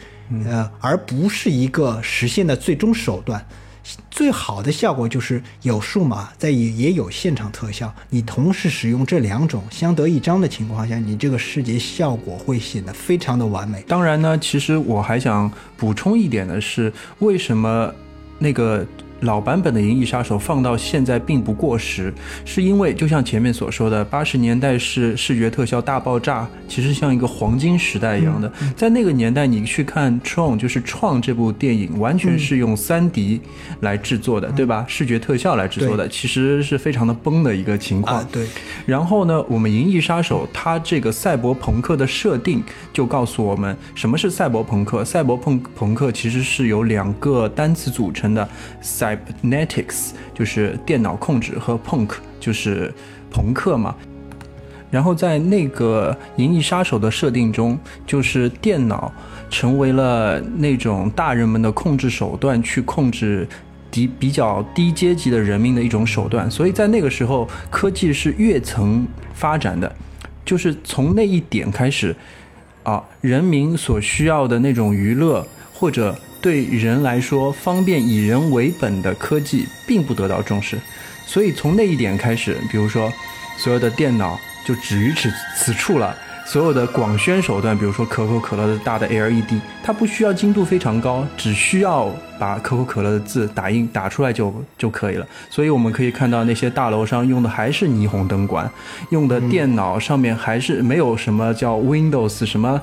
[0.46, 3.46] 呃，而不是一个实现的最终手段。
[4.12, 13.84] 最好的效果就是有数码，在也也有现场特效，你同时使用这两种相得益彰的情况下，你这个视觉效果会显得非常的完美。
[13.88, 17.92] 当然呢，其实我还想补充一点的是，为什么
[18.38, 18.86] 那个
[19.22, 22.14] 老版本的《银翼杀手》放到现在并不过时，
[22.46, 28.52] 是因为就像前面所说的，八十年代是视觉特效大爆炸，其实像一个黄金时代一样的。
[28.76, 33.42] 在那个年代，你去看《创》，就是《创》这部电影，完全是用三 D
[33.82, 34.86] 来制作的，对吧？
[34.88, 38.18] 视觉特效来制作的，其实是非常的崩的一个情况。
[38.18, 38.48] 啊，对，
[38.86, 45.04] 然后呢，我们《银翼杀手》它这个赛博朋克的设定就告诉我们什么是赛博朋克。
[45.04, 48.48] 赛博朋朋克其实是由两个单词组成的
[49.18, 52.94] ，cybernetics 就是电脑控制和 punk 就是
[53.32, 53.96] 朋克嘛。
[54.92, 59.14] 然后在那个《银翼杀手》的设定中，就是电脑
[59.50, 63.48] 成为了那种大人们的控制手段，去控制
[63.92, 66.50] 低比较低阶级的人民的一种手段。
[66.50, 69.96] 所以在那个时候，科技是跃层发展的，
[70.44, 72.16] 就是从那一点开始，
[72.82, 80.78] 啊，人民所需要的那种娱乐或者对人来说方便以人为本的科技，并不得到重视。
[81.26, 83.12] 所以从那一点开始，比如说
[83.58, 86.16] 所有的电脑就止于此此处了。
[86.46, 95.28] 所有的广宣手段，比如说可口可乐的大的 LED，它不需要精度非常高，只需要把可口可乐的字打印打出来就就可以了。
[95.48, 98.68] 所以我们可以看到那些大楼上用的还是霓虹灯管，
[99.12, 102.82] 用的电脑上面还是没有什么叫 Windows 什么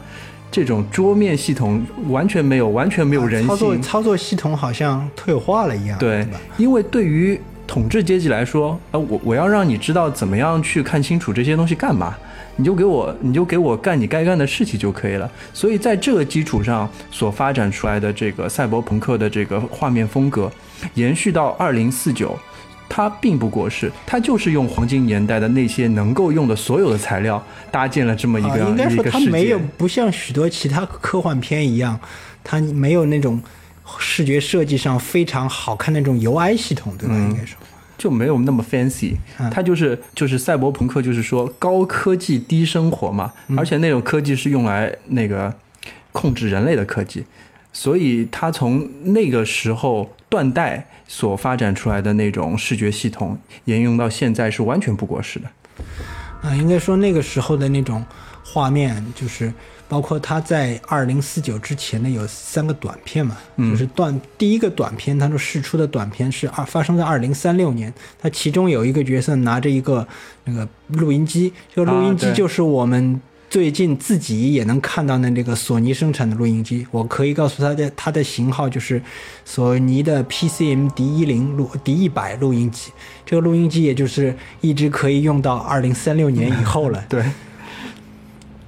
[0.50, 3.48] 这种桌面系统，完全没有，完全没有人性。
[3.48, 6.40] 操作操作系统好像退化了一样，对吧？
[6.56, 12.16] 因为对于统治阶级来说，呃，我我要让你知道怎么样去看清楚这些东西干嘛，
[12.56, 15.30] 你就给我你就给我干你该干的事情就可以了。
[15.52, 20.50] 所以在这个基础上所发展出来的这个赛博朋克的这个画面风格，
[20.94, 22.38] 延续到二零四九。
[22.88, 29.02] 它并不过时，它就是用黄金年代的那些能够用的所有的材料，搭建了这么一个、啊、应该说。
[29.04, 31.98] 它没有不像许多其他科幻片一样，
[32.42, 33.40] 它没有那种
[33.98, 37.14] 视觉设计上非常好看那种 UI 系统，对吧？
[37.16, 37.56] 嗯应该说。
[37.98, 39.48] 就没有那么 fancy，嗯。
[39.50, 43.58] 它就是就是赛博朋克，就是说高科技低生活嘛，嗯。
[43.58, 45.52] 而且那种科技是用来那个
[46.12, 47.24] 控制人类的科技，
[47.78, 55.46] 所以他从那个时候断代所发展出来的那种视觉系统，沿用到现在是完全不过时的。
[56.40, 58.02] 啊，应该说那个时候的那种
[58.42, 59.52] 画面，就是
[59.86, 70.08] 包括他在二零四九之前呢，有三个短片嘛，嗯就是断第一个短片，他说试出的短片是二发生在二零三六年，他其中有一个角色拿着一个
[70.44, 73.20] 那个录音机，这个录音机就是我们。
[73.56, 79.00] 最近自己也能看到的这个索尼生产的录音机，我可以告诉他的它的型号就是
[79.46, 82.92] 索尼的 PCM D 一零录 D 一百录音机，
[83.24, 87.02] 这个录音机也就是一直可以用到二零三六年以后了。
[87.08, 87.24] 对。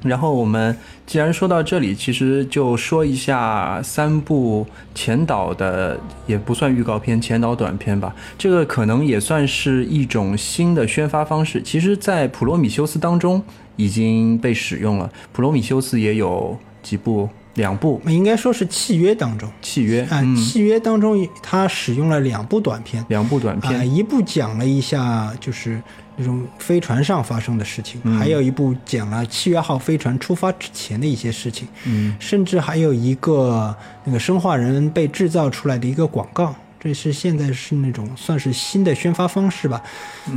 [0.04, 0.74] 然后我们
[1.06, 8.16] 既然说到这里，其实就说一下三部前导的，也不算预告片，前导短片吧。
[8.38, 11.60] 这个可能也算是一种新的宣发方式。
[11.60, 13.42] 其实，在《普罗米修斯》当中
[13.78, 25.80] 已经被使用了，《普罗米修斯》也有几部，两部，应该说是契约当中，契约啊，契约当中他使用了两部短片，两部短片，一部讲了一下就是。
[26.20, 33.72] 那种飞船上发生的事情，还有一部讲了契约号飞船出发之前的一些事情，嗯，甚至还有一个
[34.02, 39.82] 那个生化人被制造出来的一个广告，这是现在是那种算是新的宣发方式吧。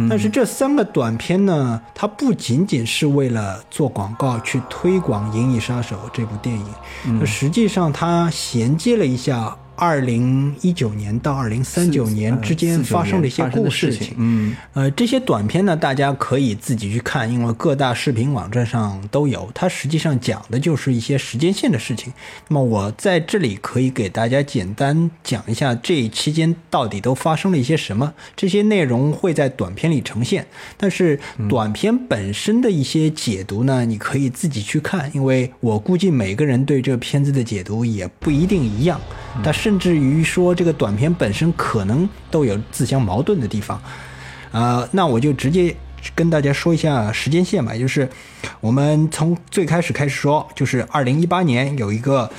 [0.09, 6.65] 但是这三个短片呢，它不仅仅是为了做广告去推广《银翼杀手》这部电影，
[7.19, 9.55] 那实际上它衔接了一下。
[9.81, 19.49] 二零一九年到二零三九年之间发生的一些故事情，嗯，呃，这些短片呢，大家可以自己去看，因为各大视频网站上都有。
[19.55, 22.13] 它实际上讲的就是一些时间线的事情。
[22.47, 28.13] 那么我在这里可以给大家简单讲一下这期间到底都发生了一些什么。
[28.35, 30.45] 这些内容会在短片里呈现，
[30.77, 31.19] 但是
[31.49, 39.01] 短片本身的一些解读呢，你可以自己去看，因为我估计每个人对这片子的解读也不一定一样。
[39.43, 43.81] 但甚至于说这个短片本身可能都有自相矛盾的地方，
[44.51, 45.73] 呃，那我就直接
[46.13, 48.09] 跟大家说一下时间线吧，就是
[48.59, 52.29] 我们从最开始开始说，就是二零一八年有一个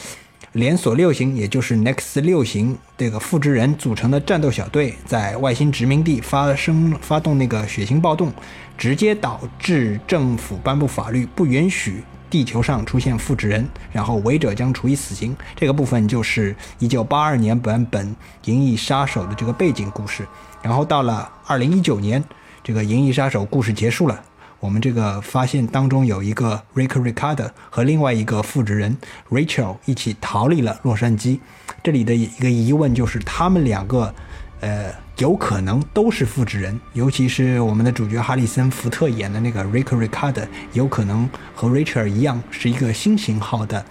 [0.53, 8.30] 连锁六型，也就是 Next 六型这个复制人组成的战斗小队，在外星殖民地发生发动那个血腥暴动，
[8.76, 12.03] 直接导致政府颁布法律不允许。
[12.33, 15.37] 地球上出现复制人，然后违者将处以死刑。
[15.55, 18.09] 这个部分就是一九八二年版本
[18.47, 20.26] 《银翼杀手》的这个背景故事。
[20.62, 22.24] 然后到了二零一九年，
[22.64, 24.18] 这个《银翼杀手》故事结束了。
[24.61, 28.97] 我们这个发现当中有一个 Rick Ricardo 和另外一个复制人
[29.28, 31.39] Rachel 一起逃离了洛杉矶。
[31.83, 34.14] 这里的一个疑问就是，他们两个，
[34.61, 34.91] 呃。
[35.23, 40.35] 有可能都是复制人，尤其是我们的主角哈里森·福特演的那个 Rick Ricard，
[40.73, 43.85] 有可能和 Rachel 一样是一个新型号的，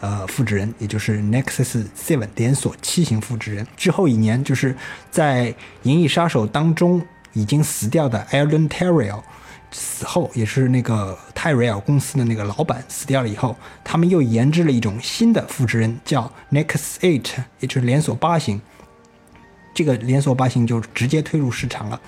[0.00, 3.64] 呃，复制人，也就是 Nexus Seven 连锁七型复制人。
[3.76, 4.76] 之后一年，就是
[5.12, 5.52] 在
[5.84, 7.00] 《银翼杀手》当中
[7.34, 9.22] 已经死掉的 Alan Terrell
[9.70, 18.60] 死后，也是那个泰瑞尔公司的那个老板死掉了以后，他们又研制了一种新的复制人，叫 Nexus Eight，也就是连锁八型。
[19.74, 22.00] 这个连锁八型就直接推入市场了，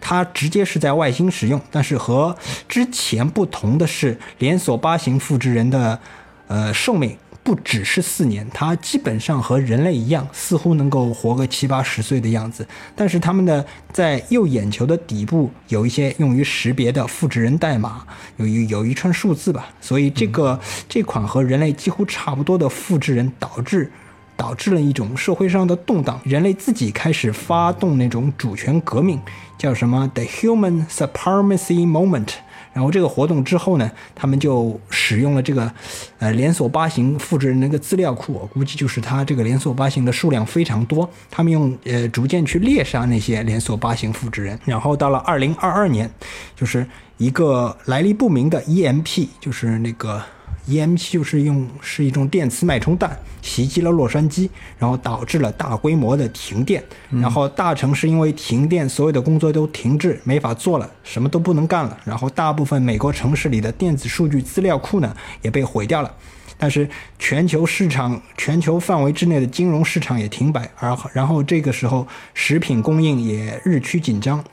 [0.00, 2.36] 它直接是在外星使用，但是和
[2.68, 5.98] 之前不同的是，连锁八型复制人的
[6.46, 12.66] 呃寿命不只是四年，它基本上和人类一样，似乎能够活个七八十岁的样子。
[12.94, 18.06] 但是他们的在右眼球的底部有一些用于识别的复制人代码，
[18.36, 23.90] 有一有一串数字吧，所以这个这款和人类几乎差不多的复制人导致。
[24.38, 29.20] 导致了一种社会上的动荡，人类自己开始发动那种主权革命，
[29.58, 32.28] 叫什么 The Human Supremacy Moment。
[32.72, 35.72] 然后这个活动之后呢，他们就使用了这个，
[36.20, 44.56] 呃，连锁八型复制人那个资料库，我估计就是它这个连锁八型的数量非常多，他们用呃逐渐去猎杀那些连锁八型复制人。
[44.64, 46.08] 然后到了二零二二年，
[46.54, 46.86] 就是
[47.16, 50.22] 一个来历不明的 EMP，就是那个。
[50.68, 61.96] EMP 就是用是一种电磁脉冲弹袭击了洛杉矶，然后导致了大规模的停电，然后大城市因为停电，所有的工作都停滞，没法做了，什么都不能干了。
[62.04, 66.12] 然后大部分美国城市里的电子数据资料库呢也被毁掉了，
[66.58, 66.86] 但是
[67.18, 74.44] 全球市场、全球范围之内的金融市场也停摆，而然后这个时候食品供应也日趋紧张。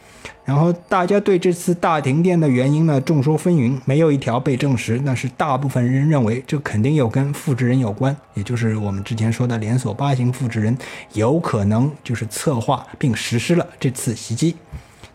[0.43, 5.01] 然后大家对这次大停电的原因呢众说纷纭，没有一条被证实。
[5.03, 10.77] 但是大部分人认为这肯定有跟复制人有关，也就是我们之前说的连锁八型复制人，
[11.13, 14.55] 有可能就是策划并实施了这次袭击。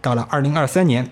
[0.00, 1.08] 到了二零二三年，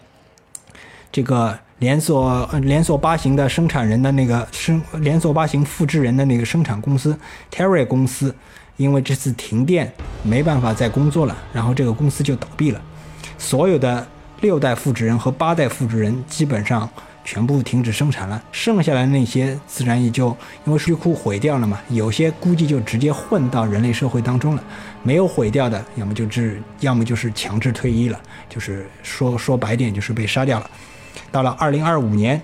[1.13, 7.17] 这个连锁连锁八型的生产人的那个生连锁八型复制人的那个生产公司
[7.53, 8.35] Terry 公司，
[8.77, 12.83] 因为这次停电没办法再工作了，然后这个公司就倒闭了。
[13.39, 14.05] 所有的
[14.41, 16.89] 六代复制人和八代复制人基本上
[17.25, 24.65] 全部停止生产了，剩下来那些自然也就因为数据库毁掉了嘛，有些估计就直接混到人类社会当中了，
[25.05, 30.71] 没有毁掉的，要么就是要么就是强制退役了，就是说说白点就是被杀掉了。
[31.31, 32.41] 到了二零二五年，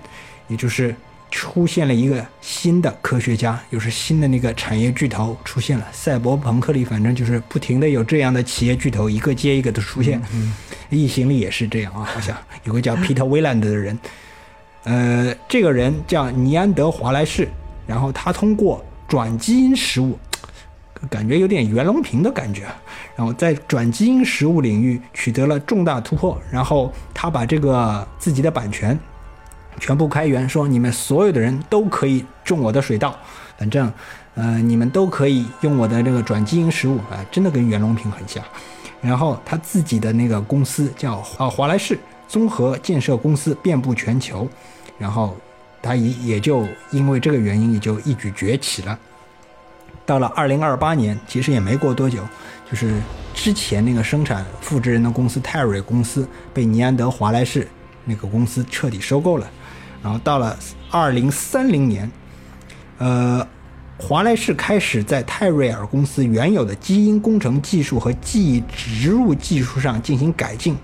[0.47, 0.95] 也就是
[1.31, 5.85] 出现了一个新的科学家，又是新的那个产业巨头出现了。
[5.91, 10.21] 赛博朋克里反正就是不停的有这样的企业巨头，一个接一个的出现。
[10.89, 13.99] 异形里也是这样啊，好像有个叫 Peter Wayland 的人，
[14.83, 17.49] 呃，这个人叫尼安德华莱士，
[17.87, 20.17] 然后他通过转基因食物，
[21.09, 22.63] 感觉有点袁隆平的感觉，
[23.15, 28.97] 然后在转基因食物领域取得了重大突破，然后他把这个自己的版权
[29.79, 33.15] 全部开源，说你们所有的人都可以种我的水稻，
[33.57, 33.91] 反正
[34.35, 38.43] 呃你们都可以用我的这个转基因食物啊、真的跟袁隆平很像。
[39.01, 44.47] 然后他自己的那个公司叫啊华莱士综合建设公司，遍布全球，
[44.97, 45.37] 然后
[45.81, 48.97] 他也也就因为这个原因也就一举崛起了。
[50.05, 52.19] 到了二零二八年，其实也没过多久，
[52.69, 52.93] 就是
[53.33, 57.67] 之前那个生产复制人的公司泰瑞公司被尼安德华莱士
[58.05, 59.49] 那个公司彻底收购了。
[60.03, 60.55] 然后到了
[60.91, 62.09] 二零三零年，
[62.99, 63.45] 呃，
[63.97, 70.77] 华莱士开始在泰瑞尔公司原有的基因工程技术和记忆植入技术上进行改进。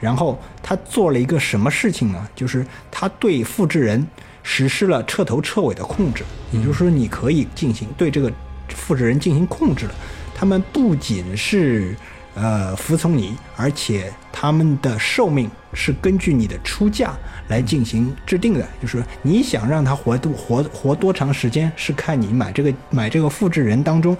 [0.00, 2.28] 然后他做了一个什么事情呢？
[2.34, 4.06] 就是他对复制人
[4.42, 8.30] 实施了彻头彻尾的控制，也就是说，你可以进行对这个
[8.76, 9.94] 复制人进行控制了。
[10.34, 11.96] 他们不仅是
[12.34, 17.14] 呃服从你，而且他们的寿命是根据你的出价
[17.48, 18.68] 来进行制定的。
[18.80, 24.14] 就是你想让他活多活活多长时间，是看你买这个买这个复制人当中，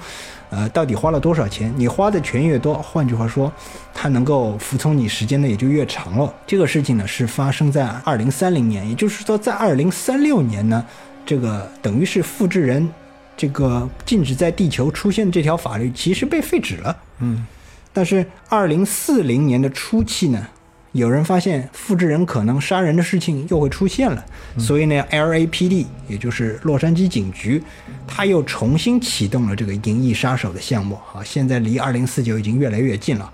[0.48, 1.70] 呃，到底花了多少钱。
[1.76, 3.52] 你花的钱越多，换句话说，
[3.92, 6.32] 他能够服从你时间呢也就越长了。
[6.46, 10.82] 这个事情呢是发生在二零三零年，也就是说在二零三六年呢，
[11.26, 12.88] 这个等于是复制人
[13.36, 16.96] 这个禁止在地球出现这条法律其实被废止了。
[17.20, 17.46] 嗯，
[17.92, 20.46] 但是二零四零年的初期呢，
[20.92, 24.24] 有人发现复制人可能杀人的事情又会出现了，
[24.58, 27.62] 所以呢，LAPD 也就是洛杉矶警局，
[28.06, 33.30] 他又重新启动了这个《银翼杀手》的项目啊，现在离二零四九已经越来越近了。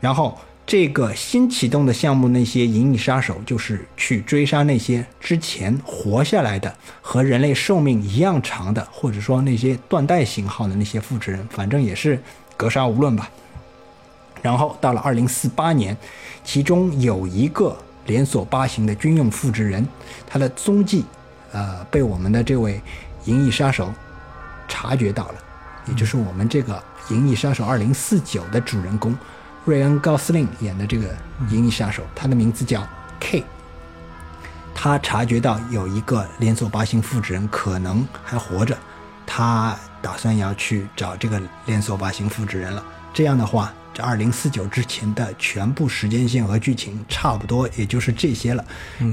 [0.00, 12.18] 然后这个新启动的项目，那些银翼杀手就是去追杀那些之前活下来的和人类寿命一样长的，或者说那些断代型号的那些复制人，反正也是
[12.56, 13.28] 格杀无论吧。
[14.40, 15.96] 然后到了二零四八年，
[16.42, 19.86] 其中有一个连锁八型的军用复制人，
[20.26, 21.04] 他的踪迹，
[21.52, 22.80] 呃，被我们的这位
[23.26, 23.92] 银翼杀手
[24.68, 25.34] 察觉到了，
[25.88, 26.82] 也就是我们这个
[27.14, 29.16] 《银翼杀手二零四九》的主人公
[29.64, 31.14] 瑞恩·高斯林演的这个
[31.50, 32.86] 银翼杀手，他的名字叫
[33.20, 33.44] K。
[34.74, 38.76] 他察觉到有一个连锁八星复制人可能还活着，
[39.24, 42.84] 他打算要去找这个连锁八星复制人了。
[43.14, 48.64] 这样的话，这二零四九之前的全部时间线和剧情差不多，也就是这些了。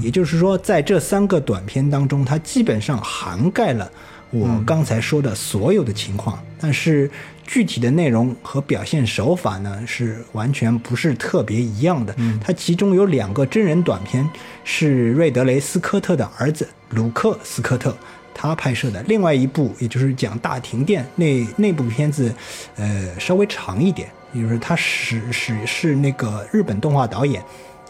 [0.02, 3.88] 也就是说，在这三个短片当中，它基本上涵盖了
[4.30, 7.08] 我刚才说的所有的情况，但是
[7.52, 12.14] 具体的内容和表现手法呢，是完全不是特别一样的。
[12.40, 14.24] 它其中有两个真人短片
[14.62, 17.92] 是瑞德雷斯科特的儿子鲁克斯科特。
[18.32, 22.32] 他拍摄的另外一部，也就是讲大停电那那部片子，
[22.76, 27.42] 呃，稍微长一点，也就是他是是是那个日本动画导演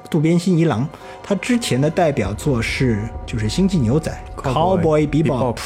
[0.09, 0.89] 渡边信一郎，
[1.23, 4.11] 他之前的代表作是就是《星际牛仔》
[4.43, 5.59] Cowboy Bebop，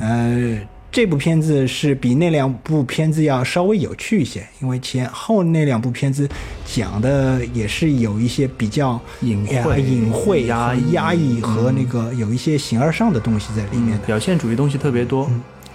[0.00, 0.56] 呃，
[0.94, 6.28] 这部片子是比那两部片子要稍微有趣一些，因为前后那两部片子
[6.64, 14.06] 讲的也是有一些比较隐哎晦隐晦、压抑压抑和那个有一些形而上的东西在里面的。
[14.06, 15.28] 表现主义东西特别多。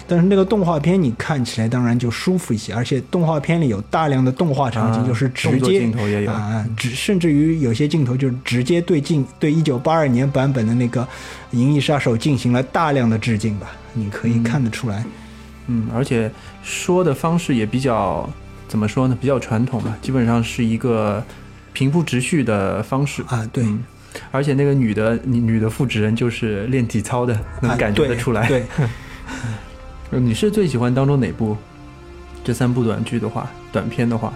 [0.07, 11.01] 但是那个动画片你看起来当然就舒服一些，而且动画片里有大量的动画场景，啊就是直接镜头也有啊，直甚至于有些镜头就是直接对镜对一九八二年版本的那个
[11.51, 15.04] 《银翼杀手》进行了大量的致敬吧，你可以看得出来。
[15.68, 16.32] 嗯，而且
[16.64, 18.28] 说的方式也比较
[18.68, 19.18] 怎么说呢？
[19.20, 21.24] 比较传统吧，基本上是一个
[21.74, 23.24] 平铺直叙的方式。
[23.28, 23.84] 啊，对，嗯
[24.32, 28.47] 而且那个女的女女的复制人就是练体操的，能啊感觉得出来。
[28.47, 28.66] 对，
[30.10, 31.56] 呃 你是最喜欢当中哪部？
[32.43, 34.34] 这三部短剧的话，短片的话，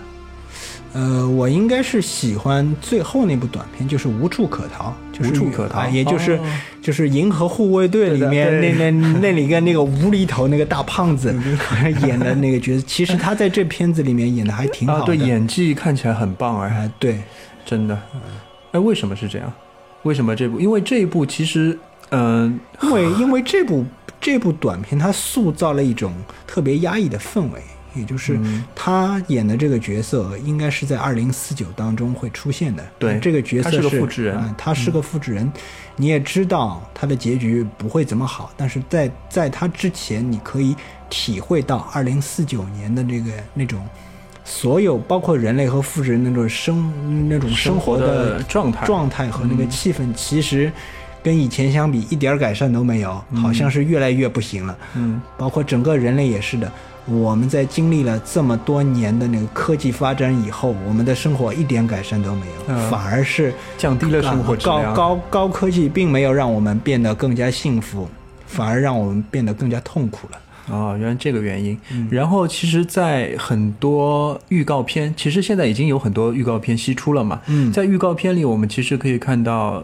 [0.93, 6.39] 呃，我应该是喜欢最后那部短片，就是《无处可逃》，就是无处可逃啊也就是、哦
[6.83, 11.33] 就是《银河护卫队》里面那那那里跟那个无厘头那个大胖子
[12.05, 15.05] 演的那个角色，其实他在这片子里面演的还挺好啊，的。
[15.05, 17.23] 对，演技看起来很棒哎，啊，对，
[17.65, 17.97] 真的。
[18.73, 19.51] 哎，为什么是这样？
[20.03, 20.59] 为什么这部？
[20.59, 21.79] 因为这一部其实，
[22.09, 23.85] 嗯、因为因为这部
[24.19, 26.13] 这部短片它塑造了一种
[26.45, 27.61] 特别压抑的氛围，
[27.95, 28.39] 也就是
[28.75, 32.83] 他演的这个角色应该是在二零四九当中会出现的。
[32.97, 35.51] 对这个角色他是个复制人啊他是个复制人。
[35.95, 40.75] 你也知道他的结局不会怎么好，但是在在他之前，你可以
[41.07, 43.85] 体会到二零四九年的这个那种
[44.43, 50.71] 所有包括人类和复制人那种生那种生活的状态状态和那个气氛，其实
[51.21, 54.75] 跟以前相比一点改善都没有，好像是越来越不行了。
[54.95, 56.71] 嗯，包括整个人类也是的。
[57.05, 64.93] 我们在经历了这么多年的那个科技发展以后，我们的生活一点改善都没有，嗯反而是降低了生活质高量。
[64.93, 68.07] 高高科技并没有让我们变得更加幸福，
[68.47, 70.39] 反而让我们变得更加痛苦了。
[70.69, 71.77] 哦，原来这个原因。
[71.91, 77.41] 嗯然后，其实，在很多预告片，其实现在已经有很多预告片析出了嘛。
[77.47, 79.83] 嗯在预告片里，我们其实可以看到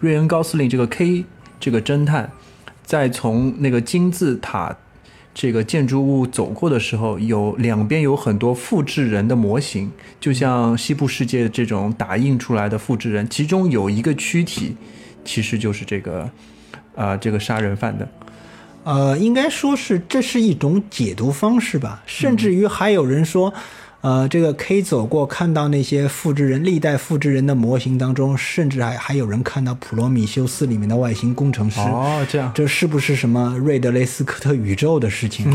[0.00, 1.26] 瑞恩·高斯林这个 K
[1.60, 2.30] 这个侦探，
[2.82, 4.74] 在从那个金字塔
[5.34, 14.76] 这个建筑物走过的时候，有两边有很多复制人的模型，就像西部世界这种打印出来的复制人，其中有一个躯体，
[15.24, 16.30] 其实就是这个，
[16.94, 18.08] 啊，这个杀人犯的。
[18.84, 23.52] 呃，应该说是这是一种解读方式吧，甚至于还有人说，
[24.04, 31.80] 呃，这个 K 走过看到那些复制人、历代复制人的模型当中，甚至还还有人看到《普罗米修斯》里面的外星工程师。
[31.80, 32.52] 哦，这样。
[32.54, 35.50] 这是不是什么瑞德雷斯科特宇宙的事情？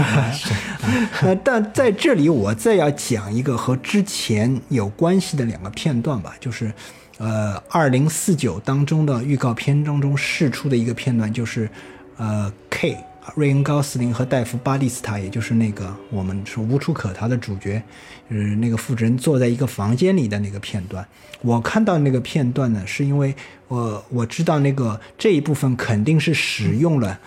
[1.21, 6.73] 呃，但在这里我再要讲一个和之前有关系的两个片段吧，就是，
[7.19, 11.69] 呃，二零四九当中的预告片当中释出的一个片段，就是，
[12.17, 12.97] 呃，K
[13.35, 17.81] 瑞恩高斯林和戴夫巴蒂斯塔，也就是那个我们说无处可逃的主角，
[18.29, 21.05] 就是那个复制人坐在一个房间里的那个片段。
[21.41, 23.33] 我看到那个片段呢，是因为
[23.67, 27.19] 我我知道那个这一部分肯定是使用了，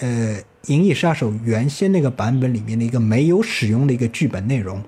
[0.00, 0.36] 呃，
[0.66, 4.82] 《银翼杀手》原先那个版本里面的一个没有使用的一个剧本内容。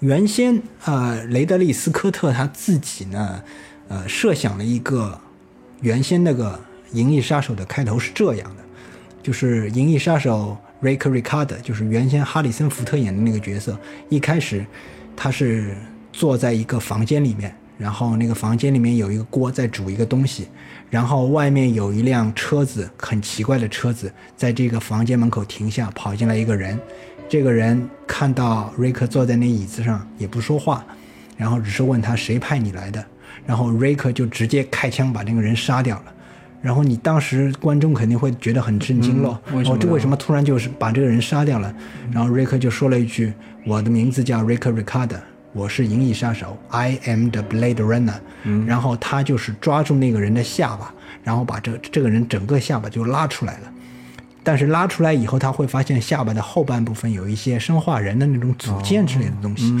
[0.00, 3.42] 原先呃，雷德利·斯科特他自己呢，
[3.88, 5.20] 呃，设想了一个
[5.80, 6.58] 原先那个
[6.96, 8.64] 《银翼杀手》的开头是这样的，
[9.22, 10.56] 就是《银翼杀手》
[10.86, 14.64] Rick Ricardo，就是原先哈里森福特演的那个角色，一开始
[15.16, 15.76] 他是
[16.12, 20.48] 坐在一个房间里面，然后那个房间里面有一个锅在煮一个东西，
[20.88, 26.78] 然后外面有一辆车子，很奇怪的车子，在这个房间门口停下，跑进来一个人。
[27.28, 30.84] 这个人看到瑞克坐在那椅子上，也不说话，
[31.36, 33.04] 然后只是问他谁派你来的，
[33.46, 36.14] 然后瑞克就直接开枪把那个人杀掉了。
[36.62, 41.74] 然后你当时观众肯定会觉得很震惊咯，哦，这嗯为什么呢为什么突然就是把这个人杀掉了？
[42.12, 43.32] 然后瑞克就说了一句
[43.66, 45.18] ：“我的名字叫瑞克·瑞卡德，
[45.52, 48.14] 我是银翼杀手，I am the Blade Runner。”
[48.66, 50.92] 然后他就是抓住那个人的下巴，
[51.22, 53.72] 然后把这这个人整个下巴就拉出来了。
[54.42, 59.74] 但是拉出来以后，他会发现下巴的后半部分有一些生化人的那种组件之类的东西。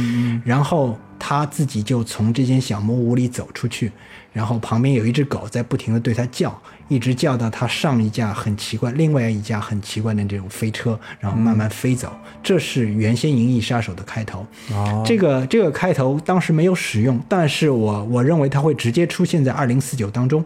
[0.44, 3.90] 然后他自己就从这间小木屋里走出去，
[4.32, 6.56] 然后旁边有一只狗在不停地对他叫，
[6.88, 12.12] 一直叫到他上一架很奇怪，另外一架很奇怪的这种飞车，然后慢慢飞走。
[12.42, 14.46] 这是原先《银翼杀手》的开头。
[14.72, 20.44] 哦，这个这个开头当时没有使用，但是我我认为它会直接出现在二零四九当中，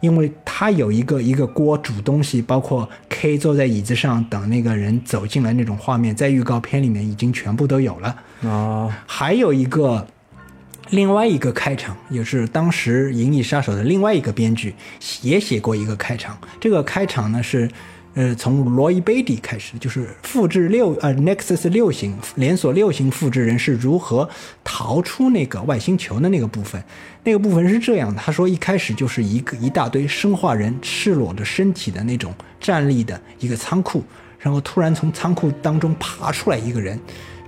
[0.00, 8.16] 因为他有一个一个锅煮东西，包括 K 坐在椅子上等那个人走进来那种画面，在预告片里面已经全部都有了。
[8.42, 10.06] 哦，还有一个
[10.90, 14.74] 另外一个开场，也是当时《银翼杀手》的另外一个编剧
[15.22, 16.38] 也写过一个开场。
[16.60, 17.68] 这个开场呢是，
[18.18, 24.28] 呃，从罗伊贝蒂开始，就是复制六呃 Nexus 六型连锁六型复制人是如何
[24.64, 26.82] 逃出那个外星球的那个部分。
[27.22, 34.02] 那个部分是这样的，他说一开始就是一个一大堆生化人赤裸着身体的那种站立的一个仓库，
[34.40, 36.98] 然后突然从仓库当中爬出来一个人。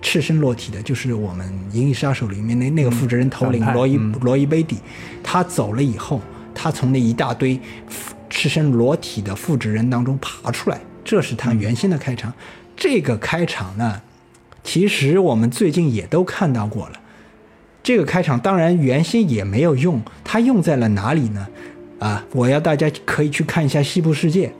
[0.00, 4.78] 赤身裸体的，就是我们《银翼杀手》里面那那个复制人头领罗伊、罗伊贝蒂，
[5.20, 6.22] 他走了以后，
[6.54, 7.60] 他从那一大堆
[8.30, 12.32] 赤身裸体的复制人当中爬出来，这是他原先的开场。
[12.76, 14.00] 这个开场呢，
[14.64, 16.92] 其实我们最近也都看到过了。
[17.82, 21.48] 这个开场当然原先也没有用，它用在了哪里呢？
[21.98, 24.46] 啊，我要大家可以去看一下《西部世界》，《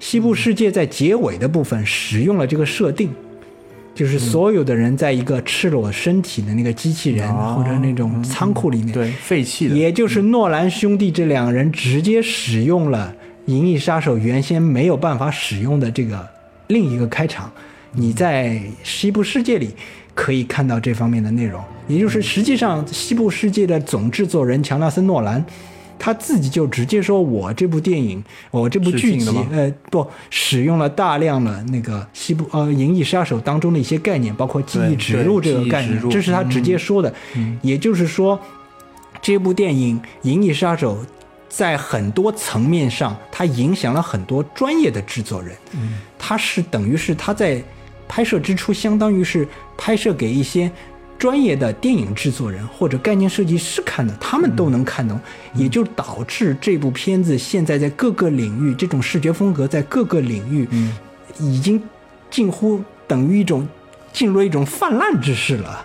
[0.00, 3.10] 西部世界》在结尾的部分使用了这个设定。
[3.96, 13.14] 就是所有的人在一个赤裸身体的那个机器人、哦或者那种仓库里面，对，废弃的，也就是诺兰兄弟这两人直接使用了
[13.50, 16.28] 《银翼杀手》原先没有办法使用的这个
[16.66, 17.50] 另一个开场。
[17.92, 19.70] 你在西部世界里
[20.14, 25.42] 可以看到这方面的内容，也就是实际上西部世界的总制作人乔纳森·诺兰，
[25.98, 37.12] 他自己就直接说我这部电影，我这部剧集呃，不使用了大量的那个西部呃《银翼杀手》当中的一些概念，包括记忆植入这个概念，这是他直接说的。
[37.62, 38.38] 也就是说，
[39.20, 40.96] 这部电影《银翼杀手》
[41.48, 45.56] 在很多层面上，它影响了很多专业的制作人。
[45.72, 47.62] 嗯，它是等于是他在
[48.06, 50.70] 拍摄之初，相当于是拍摄给一些
[51.18, 55.18] 专业的电影制作人或者概念设计师看的，他们都能看懂，
[55.54, 60.68] 也就导致这部片子现在在各个领域，这种视觉风格在各个领域，
[61.38, 61.82] 已经
[62.30, 63.66] 近乎等于一种
[64.12, 65.84] 进入一种泛滥之势了。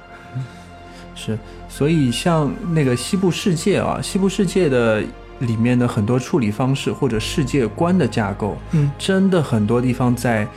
[1.15, 1.37] 是，
[1.69, 5.01] 所以像那个西部世界啊，西部世界的
[5.39, 10.47] 里面的很多处理方式或者世界观的架构，嗯，真的很多地方在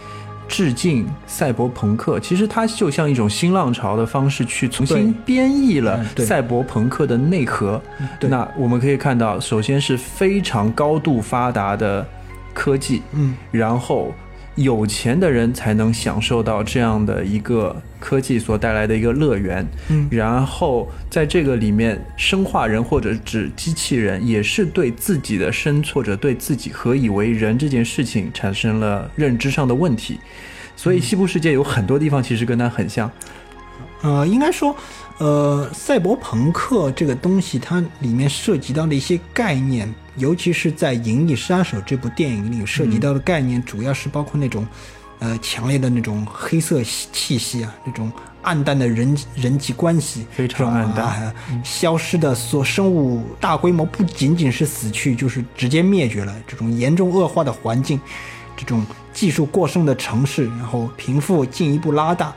[0.48, 2.20] 致敬赛博朋克。
[2.20, 7.80] 其实它就像一种新浪潮的方式去重新编译了赛博朋克的内核。
[8.20, 12.06] 对那我们可以看到，首先是非常高度发达的
[12.52, 14.12] 科技，嗯，然后
[14.56, 20.06] 有钱的人才能享受到这样的一个科技所带来的一个乐园，嗯。
[20.10, 30.18] 然后在这个里面，生化人或者指机器人也是对自己的生存或者对自己何以为人这件事情产生了认知上的问题，
[30.76, 33.10] 所以西部世界有很多地方其实跟它很像，
[34.04, 34.76] 呃，应该说，
[35.16, 44.66] 呃，赛博朋克这个东西，它里面涉及到的一些概念，尤其是在《银翼杀手》这部电影里涉及到的概念，主要是包括那种，
[45.20, 51.32] 呃，强烈的那种黑色气息啊，那种暗淡的人人际关系，非常暗淡啊
[51.64, 56.34] 消失的所生物大规模，不仅仅是死去，就是直接灭绝了。
[56.46, 57.98] 这种严重恶化的环境，
[58.54, 58.84] 这种
[59.14, 62.30] 技术过剩的城市，然后贫富进一步拉大。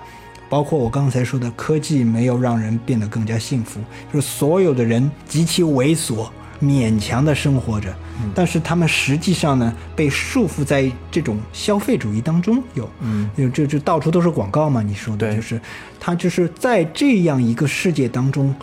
[0.50, 3.80] 包括我刚才说的科技没有让人变得更加幸福，
[4.12, 6.28] 就是所有的人极其猥琐，
[6.62, 7.94] 勉强的生活着，
[8.34, 15.60] 但是他们实际上呢被束缚在这种消费主义当中，有，嗯，有这这到处都是广告嘛，你说的就是，
[16.00, 18.56] 他就是在这样一个世界当中，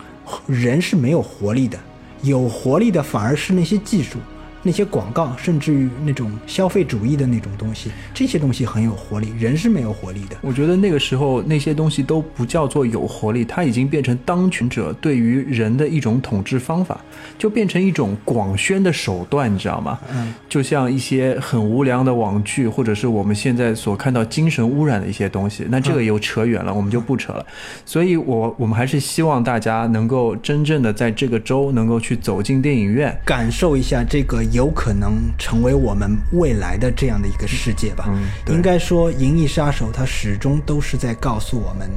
[0.47, 1.77] 人是没有活力的，
[2.21, 4.17] 有活力的反而是那些技术。
[4.65, 10.35] 那些广告，甚至于那种消费主义的那种东西，这些东西很有活力，人是没有活力的。
[10.41, 16.99] 我觉得那个时候那些东西都不叫做有活力，它已经变成当权者对于人的一种统治方法，
[17.37, 19.99] 就变成一种广宣的手段，你知道吗？
[20.11, 27.45] 嗯，就像一些很无良的网剧，或者是我们现在所看到精神污染的一些东西，那这个又扯远了，我们就不扯了。
[27.85, 38.05] 所以我我们还是希望大家能够真正的在这个周能够去走进电影院，感受一下这个有可能成为我们未来的这样的一个世界吧。
[38.07, 41.91] 嗯应该说，《银翼杀手》它始终都是在告诉我们，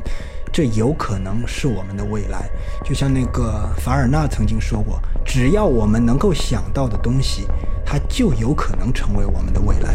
[0.53, 2.51] 这有可能是我们的未来。
[2.85, 7.47] 就像那个凡尔纳曾经说过，只要我们能够想到的东西，
[7.87, 9.95] 它就有可能成为我们的未来。